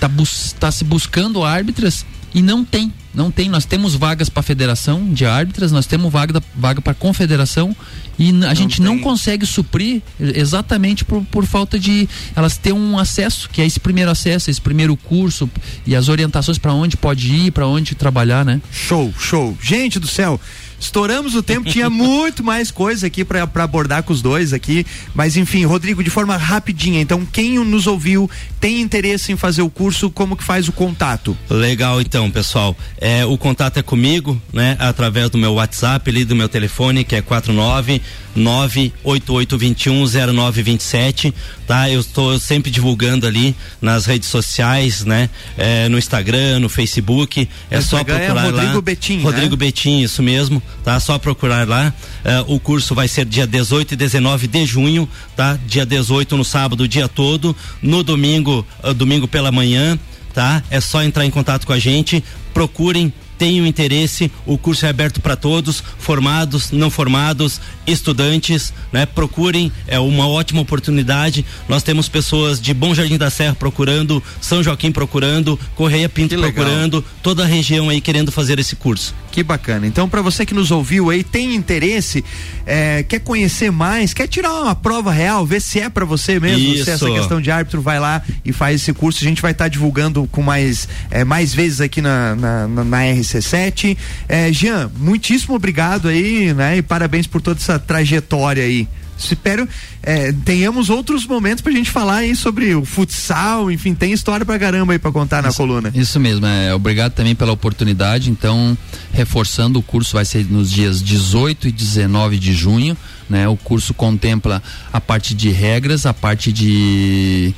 tá, 0.00 0.08
bus, 0.08 0.54
tá 0.58 0.70
se 0.70 0.84
buscando 0.84 1.44
árbitras 1.44 2.04
e 2.34 2.42
não 2.42 2.64
tem. 2.64 2.92
Não 3.14 3.30
tem, 3.30 3.48
nós 3.48 3.64
temos 3.64 3.94
vagas 3.94 4.28
para 4.28 4.42
federação 4.42 5.12
de 5.12 5.24
árbitras, 5.24 5.72
nós 5.72 5.86
temos 5.86 6.12
vaga, 6.12 6.34
da- 6.34 6.42
vaga 6.54 6.80
para 6.80 6.92
confederação 6.94 7.74
e 8.18 8.32
a 8.44 8.52
gente 8.54 8.80
não 8.82 8.94
tem. 8.94 9.02
consegue 9.02 9.46
suprir 9.46 10.02
exatamente 10.20 11.04
por, 11.04 11.24
por 11.24 11.46
falta 11.46 11.78
de 11.78 12.08
elas 12.36 12.56
ter 12.56 12.72
um 12.72 12.98
acesso, 12.98 13.48
que 13.50 13.60
é 13.62 13.66
esse 13.66 13.80
primeiro 13.80 14.10
acesso, 14.10 14.50
esse 14.50 14.60
primeiro 14.60 14.96
curso 14.96 15.48
e 15.86 15.96
as 15.96 16.08
orientações 16.08 16.58
para 16.58 16.72
onde 16.72 16.96
pode 16.96 17.32
ir, 17.34 17.50
para 17.50 17.66
onde 17.66 17.94
trabalhar, 17.94 18.44
né? 18.44 18.60
Show, 18.70 19.12
show. 19.18 19.56
Gente 19.62 19.98
do 19.98 20.06
céu, 20.06 20.40
estouramos 20.80 21.34
o 21.34 21.42
tempo, 21.42 21.68
tinha 21.70 21.88
muito 21.90 22.44
mais 22.44 22.70
coisa 22.70 23.06
aqui 23.06 23.24
pra 23.24 23.42
abordar 23.62 24.02
com 24.02 24.12
os 24.12 24.20
dois 24.22 24.52
aqui, 24.52 24.84
mas 25.14 25.36
enfim, 25.36 25.64
Rodrigo, 25.64 26.02
de 26.04 26.10
forma 26.10 26.36
rapidinha, 26.36 27.00
então 27.00 27.24
quem 27.26 27.58
nos 27.64 27.86
ouviu, 27.86 28.30
tem 28.60 28.80
interesse 28.80 29.32
em 29.32 29.36
fazer 29.36 29.62
o 29.62 29.70
curso, 29.70 30.10
como 30.10 30.36
que 30.36 30.44
faz 30.44 30.68
o 30.68 30.72
contato? 30.72 31.36
Legal, 31.48 32.00
então, 32.00 32.30
pessoal. 32.30 32.76
É, 33.00 33.24
o 33.24 33.38
contato 33.38 33.78
é 33.78 33.82
comigo, 33.82 34.40
né? 34.52 34.76
Através 34.78 35.30
do 35.30 35.38
meu 35.38 35.54
WhatsApp 35.54 36.10
ali, 36.10 36.24
do 36.24 36.34
meu 36.34 36.48
telefone, 36.48 37.04
que 37.04 37.14
é 37.14 37.22
49 37.22 38.02
988210927, 38.38 41.34
tá? 41.66 41.90
Eu 41.90 41.98
estou 42.00 42.38
sempre 42.38 42.70
divulgando 42.70 43.26
ali 43.26 43.56
nas 43.80 44.04
redes 44.06 44.28
sociais, 44.28 45.04
né? 45.04 45.28
É, 45.56 45.88
no 45.88 45.98
Instagram, 45.98 46.60
no 46.60 46.68
Facebook. 46.68 47.48
É 47.70 47.80
só 47.80 47.98
é 47.98 48.04
procurar 48.04 48.44
Rodrigo 48.44 48.74
lá. 48.74 48.80
Betim, 48.80 49.20
Rodrigo 49.20 49.50
né? 49.50 49.56
Betim, 49.56 49.98
isso 50.00 50.22
mesmo, 50.22 50.62
tá? 50.84 51.00
Só 51.00 51.18
procurar 51.18 51.66
lá. 51.66 51.92
É, 52.24 52.44
o 52.46 52.60
curso 52.60 52.94
vai 52.94 53.08
ser 53.08 53.24
dia 53.24 53.46
18 53.46 53.94
e 53.94 53.96
19 53.96 54.46
de 54.46 54.66
junho, 54.66 55.08
tá? 55.36 55.58
Dia 55.66 55.84
18 55.84 56.36
no 56.36 56.44
sábado, 56.44 56.84
o 56.84 56.88
dia 56.88 57.08
todo. 57.08 57.56
No 57.82 58.02
domingo, 58.02 58.66
ah, 58.82 58.92
domingo 58.92 59.26
pela 59.26 59.50
manhã, 59.50 59.98
tá? 60.32 60.62
É 60.70 60.80
só 60.80 61.02
entrar 61.02 61.26
em 61.26 61.30
contato 61.30 61.66
com 61.66 61.72
a 61.72 61.78
gente. 61.78 62.22
Procurem, 62.58 63.12
tenham 63.38 63.64
interesse. 63.64 64.32
O 64.44 64.58
curso 64.58 64.84
é 64.84 64.88
aberto 64.88 65.20
para 65.20 65.36
todos, 65.36 65.80
formados, 65.96 66.72
não 66.72 66.90
formados, 66.90 67.60
estudantes, 67.86 68.74
né? 68.92 69.06
Procurem, 69.06 69.70
é 69.86 70.00
uma 70.00 70.26
ótima 70.26 70.60
oportunidade. 70.60 71.46
Nós 71.68 71.84
temos 71.84 72.08
pessoas 72.08 72.60
de 72.60 72.74
Bom 72.74 72.92
Jardim 72.96 73.16
da 73.16 73.30
Serra 73.30 73.54
procurando, 73.54 74.20
São 74.40 74.60
Joaquim 74.60 74.90
procurando, 74.90 75.56
Correia 75.76 76.08
Pinto 76.08 76.36
procurando, 76.36 77.04
toda 77.22 77.44
a 77.44 77.46
região 77.46 77.88
aí 77.88 78.00
querendo 78.00 78.32
fazer 78.32 78.58
esse 78.58 78.74
curso. 78.74 79.14
Que 79.38 79.44
bacana. 79.44 79.86
Então, 79.86 80.08
para 80.08 80.20
você 80.20 80.44
que 80.44 80.52
nos 80.52 80.72
ouviu 80.72 81.10
aí, 81.10 81.22
tem 81.22 81.54
interesse, 81.54 82.24
é, 82.66 83.04
quer 83.04 83.20
conhecer 83.20 83.70
mais, 83.70 84.12
quer 84.12 84.26
tirar 84.26 84.52
uma 84.52 84.74
prova 84.74 85.12
real, 85.12 85.46
ver 85.46 85.60
se 85.62 85.78
é 85.78 85.88
para 85.88 86.04
você 86.04 86.40
mesmo, 86.40 86.58
se 86.74 86.80
Isso. 86.80 86.90
essa 86.90 87.08
questão 87.08 87.40
de 87.40 87.48
árbitro, 87.48 87.80
vai 87.80 88.00
lá 88.00 88.20
e 88.44 88.52
faz 88.52 88.80
esse 88.82 88.92
curso. 88.92 89.22
A 89.22 89.28
gente 89.28 89.40
vai 89.40 89.52
estar 89.52 89.68
divulgando 89.68 90.26
com 90.32 90.42
mais, 90.42 90.88
é, 91.08 91.22
mais 91.22 91.54
vezes 91.54 91.80
aqui 91.80 92.02
na, 92.02 92.34
na, 92.34 92.66
na- 92.66 92.84
na 92.84 92.98
RC7. 93.04 93.96
É, 94.28 94.52
Jean, 94.52 94.90
muitíssimo 94.98 95.54
obrigado 95.54 96.08
aí, 96.08 96.52
né? 96.52 96.78
E 96.78 96.82
parabéns 96.82 97.28
por 97.28 97.40
toda 97.40 97.60
essa 97.60 97.78
trajetória 97.78 98.64
aí. 98.64 98.88
Espero 99.18 99.68
é, 100.02 100.32
tenhamos 100.32 100.88
outros 100.88 101.26
momentos 101.26 101.60
pra 101.60 101.72
gente 101.72 101.90
falar 101.90 102.18
aí 102.18 102.34
sobre 102.34 102.74
o 102.74 102.84
futsal, 102.84 103.70
enfim, 103.70 103.94
tem 103.94 104.12
história 104.12 104.46
pra 104.46 104.58
caramba 104.58 104.92
aí 104.92 104.98
pra 104.98 105.12
contar 105.12 105.42
na 105.42 105.52
coluna. 105.52 105.90
Isso 105.94 106.18
mesmo, 106.18 106.46
é, 106.46 106.72
obrigado 106.72 107.12
também 107.12 107.34
pela 107.34 107.52
oportunidade. 107.52 108.30
Então, 108.30 108.76
reforçando, 109.12 109.78
o 109.78 109.82
curso 109.82 110.14
vai 110.14 110.24
ser 110.24 110.46
nos 110.46 110.70
dias 110.70 111.02
18 111.02 111.68
e 111.68 111.72
19 111.72 112.38
de 112.38 112.52
junho. 112.54 112.96
Né? 113.28 113.46
O 113.46 113.56
curso 113.56 113.92
contempla 113.92 114.62
a 114.90 114.98
parte 114.98 115.34
de 115.34 115.50
regras, 115.50 116.06
a 116.06 116.14
parte 116.14 116.50
de 116.50 117.54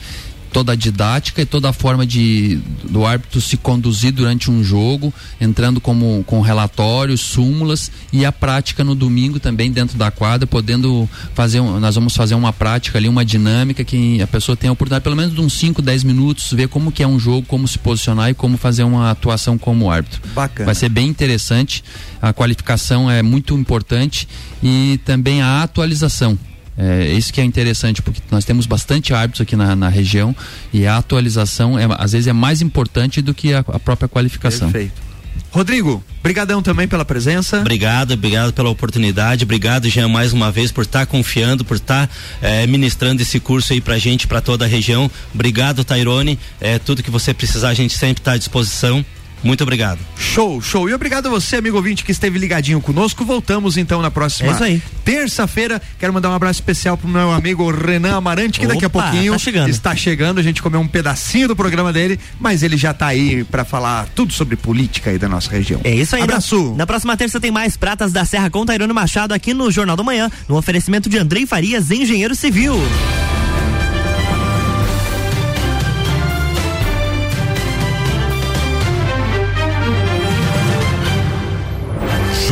toda 0.53 0.73
a 0.73 0.75
didática 0.75 1.43
e 1.43 1.47
toda 1.47 1.69
a 1.71 1.73
forma 1.73 2.05
de 2.07 2.59
do 2.85 3.07
árbitro 3.07 3.41
se 3.41 3.57
conduzir 3.57 4.13
durante 4.13 4.51
um 4.51 4.63
jogo, 4.65 5.13
entrando 5.41 5.81
como 5.81 6.25
com 6.27 6.41
relatórios, 6.41 7.21
súmulas 7.21 7.91
e 8.13 8.25
a 8.25 8.33
prática 8.33 8.83
no 8.83 8.95
domingo 8.95 9.39
também 9.39 9.71
dentro 9.71 9.97
da 9.97 10.11
quadra, 10.11 10.47
podendo 10.47 11.09
fazer, 11.35 11.61
um- 11.61 11.79
nós 11.79 11.95
vamos 11.95 12.17
fazer 12.17 12.35
uma 12.35 12.53
prática 12.53 12.99
ali, 12.99 13.09
uma 13.09 13.25
dinâmica 13.25 13.85
que 13.85 14.21
a 14.21 14.27
pessoa 14.27 14.57
tem 14.57 14.69
a 14.69 14.73
oportunidade 14.73 15.03
pelo 15.05 15.17
menos 15.17 15.35
de 15.35 15.41
uns 15.41 15.53
5, 15.55 15.81
10 15.81 16.03
minutos 16.05 16.53
ver 16.53 16.69
como 16.69 16.91
que 16.91 17.03
é 17.03 17.07
um 17.07 17.19
jogo, 17.19 17.47
como 17.47 17.67
se 17.69 17.79
posicionar 17.79 18.31
e 18.31 18.35
como 18.35 18.57
fazer 18.57 18.83
uma 18.83 19.11
atuação 19.11 19.57
como 19.57 19.91
árbitro. 19.91 20.21
Bacana. 20.35 20.67
Vai 20.67 20.75
ser 20.75 20.89
bem 20.89 21.07
interessante. 21.09 21.83
A 22.21 22.33
qualificação 22.33 23.11
é 23.11 23.23
muito 23.23 23.57
importante 23.57 24.29
e 24.63 24.99
também 25.05 25.41
a 25.43 25.63
atualização. 25.63 26.39
É 26.83 27.13
isso 27.13 27.31
que 27.31 27.41
é 27.43 27.45
interessante, 27.45 28.01
porque 28.01 28.23
nós 28.31 28.45
temos 28.45 28.65
bastante 28.65 29.13
árbitros 29.13 29.43
aqui 29.43 29.55
na, 29.55 29.77
na 29.77 29.91
região 29.91 30.35
e 30.73 30.87
a 30.87 30.97
atualização 30.97 31.79
é, 31.79 31.87
às 31.99 32.13
vezes 32.13 32.27
é 32.27 32.33
mais 32.33 32.63
importante 32.63 33.21
do 33.21 33.35
que 33.35 33.53
a, 33.53 33.59
a 33.59 33.79
própria 33.79 34.09
qualificação. 34.09 34.73
Perfeito. 34.73 35.11
Rodrigo, 35.51 36.03
brigadão 36.23 36.63
também 36.63 36.89
pela 36.89 37.05
presença. 37.05 37.59
Obrigado, 37.61 38.15
obrigado 38.15 38.53
pela 38.53 38.71
oportunidade, 38.71 39.45
obrigado 39.45 39.91
Jean 39.91 40.09
mais 40.09 40.33
uma 40.33 40.51
vez 40.51 40.73
por 40.73 40.83
estar 40.83 41.05
confiando, 41.07 41.65
por 41.65 41.77
estar 41.77 42.09
eh, 42.41 42.67
ministrando 42.67 43.21
esse 43.21 43.39
curso 43.41 43.73
aí 43.73 43.81
pra 43.81 43.99
gente, 43.99 44.27
pra 44.27 44.41
toda 44.41 44.65
a 44.65 44.69
região. 44.69 45.11
Obrigado, 45.35 45.85
Tairone. 45.85 46.39
É 46.61 46.79
tudo 46.79 47.03
que 47.03 47.11
você 47.11 47.35
precisar, 47.35 47.69
a 47.69 47.75
gente 47.75 47.97
sempre 47.99 48.21
está 48.21 48.33
à 48.33 48.39
disposição. 48.39 49.05
Muito 49.43 49.63
obrigado. 49.63 49.99
Show, 50.19 50.61
show. 50.61 50.89
E 50.89 50.95
obrigado 50.95 51.27
a 51.27 51.31
você, 51.31 51.57
amigo 51.57 51.77
ouvinte, 51.77 52.05
que 52.05 52.13
esteve 52.13 52.39
ligadinho 52.39 52.81
conosco. 52.81 53.25
Voltamos 53.25 53.77
então 53.77 54.03
na 54.03 54.11
próxima 54.11 54.51
É 54.51 54.53
isso 54.53 54.65
aí. 54.65 54.83
terça-feira. 55.05 55.81
Quero 55.99 56.13
mandar 56.13 56.31
um 56.31 56.35
abraço 56.35 56.61
especial 56.61 56.97
pro 56.97 57.09
meu 57.09 57.31
amigo 57.33 57.71
Renan 57.71 58.17
Amarante, 58.17 58.61
que 58.61 58.67
daqui 58.67 58.85
a 58.85 58.89
Opa, 58.89 59.03
pouquinho 59.03 59.33
tá 59.33 59.39
chegando. 59.39 59.69
está 59.71 59.97
chegando. 59.97 60.39
A 60.39 60.43
gente 60.43 60.63
comeu 60.63 60.81
um 60.81 60.87
pedacinho 60.89 61.49
do 61.49 61.57
programa 61.57 61.93
dele, 61.93 62.19
mas 62.39 62.63
ele 62.63 62.77
já 62.77 62.93
tá 62.93 63.07
aí 63.07 63.45
para 63.45 63.65
falar 63.65 64.09
tudo 64.15 64.33
sobre 64.33 64.57
política 64.57 65.11
aí 65.11 65.19
da 65.19 65.29
nossa 65.29 65.51
região. 65.51 65.81
É 65.85 65.95
isso 65.95 66.15
aí. 66.17 66.23
Abraço. 66.23 66.71
Na, 66.73 66.79
na 66.79 66.87
próxima 66.87 67.17
terça 67.17 67.41
tem 67.41 67.51
mais 67.51 67.77
Pratas 67.77 68.13
da 68.13 68.25
Serra 68.25 68.51
com 68.51 68.65
Tairone 68.67 68.93
Machado 68.93 69.33
aqui 69.33 69.55
no 69.55 69.71
Jornal 69.71 69.97
da 69.97 70.03
Manhã, 70.03 70.31
no 70.49 70.57
oferecimento 70.57 71.09
de 71.09 71.19
Andrei 71.19 71.47
Farias, 71.47 71.91
engenheiro 71.91 72.35
civil. 72.35 72.75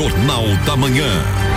Jornal 0.08 0.56
da 0.64 0.74
Manhã. 0.74 1.47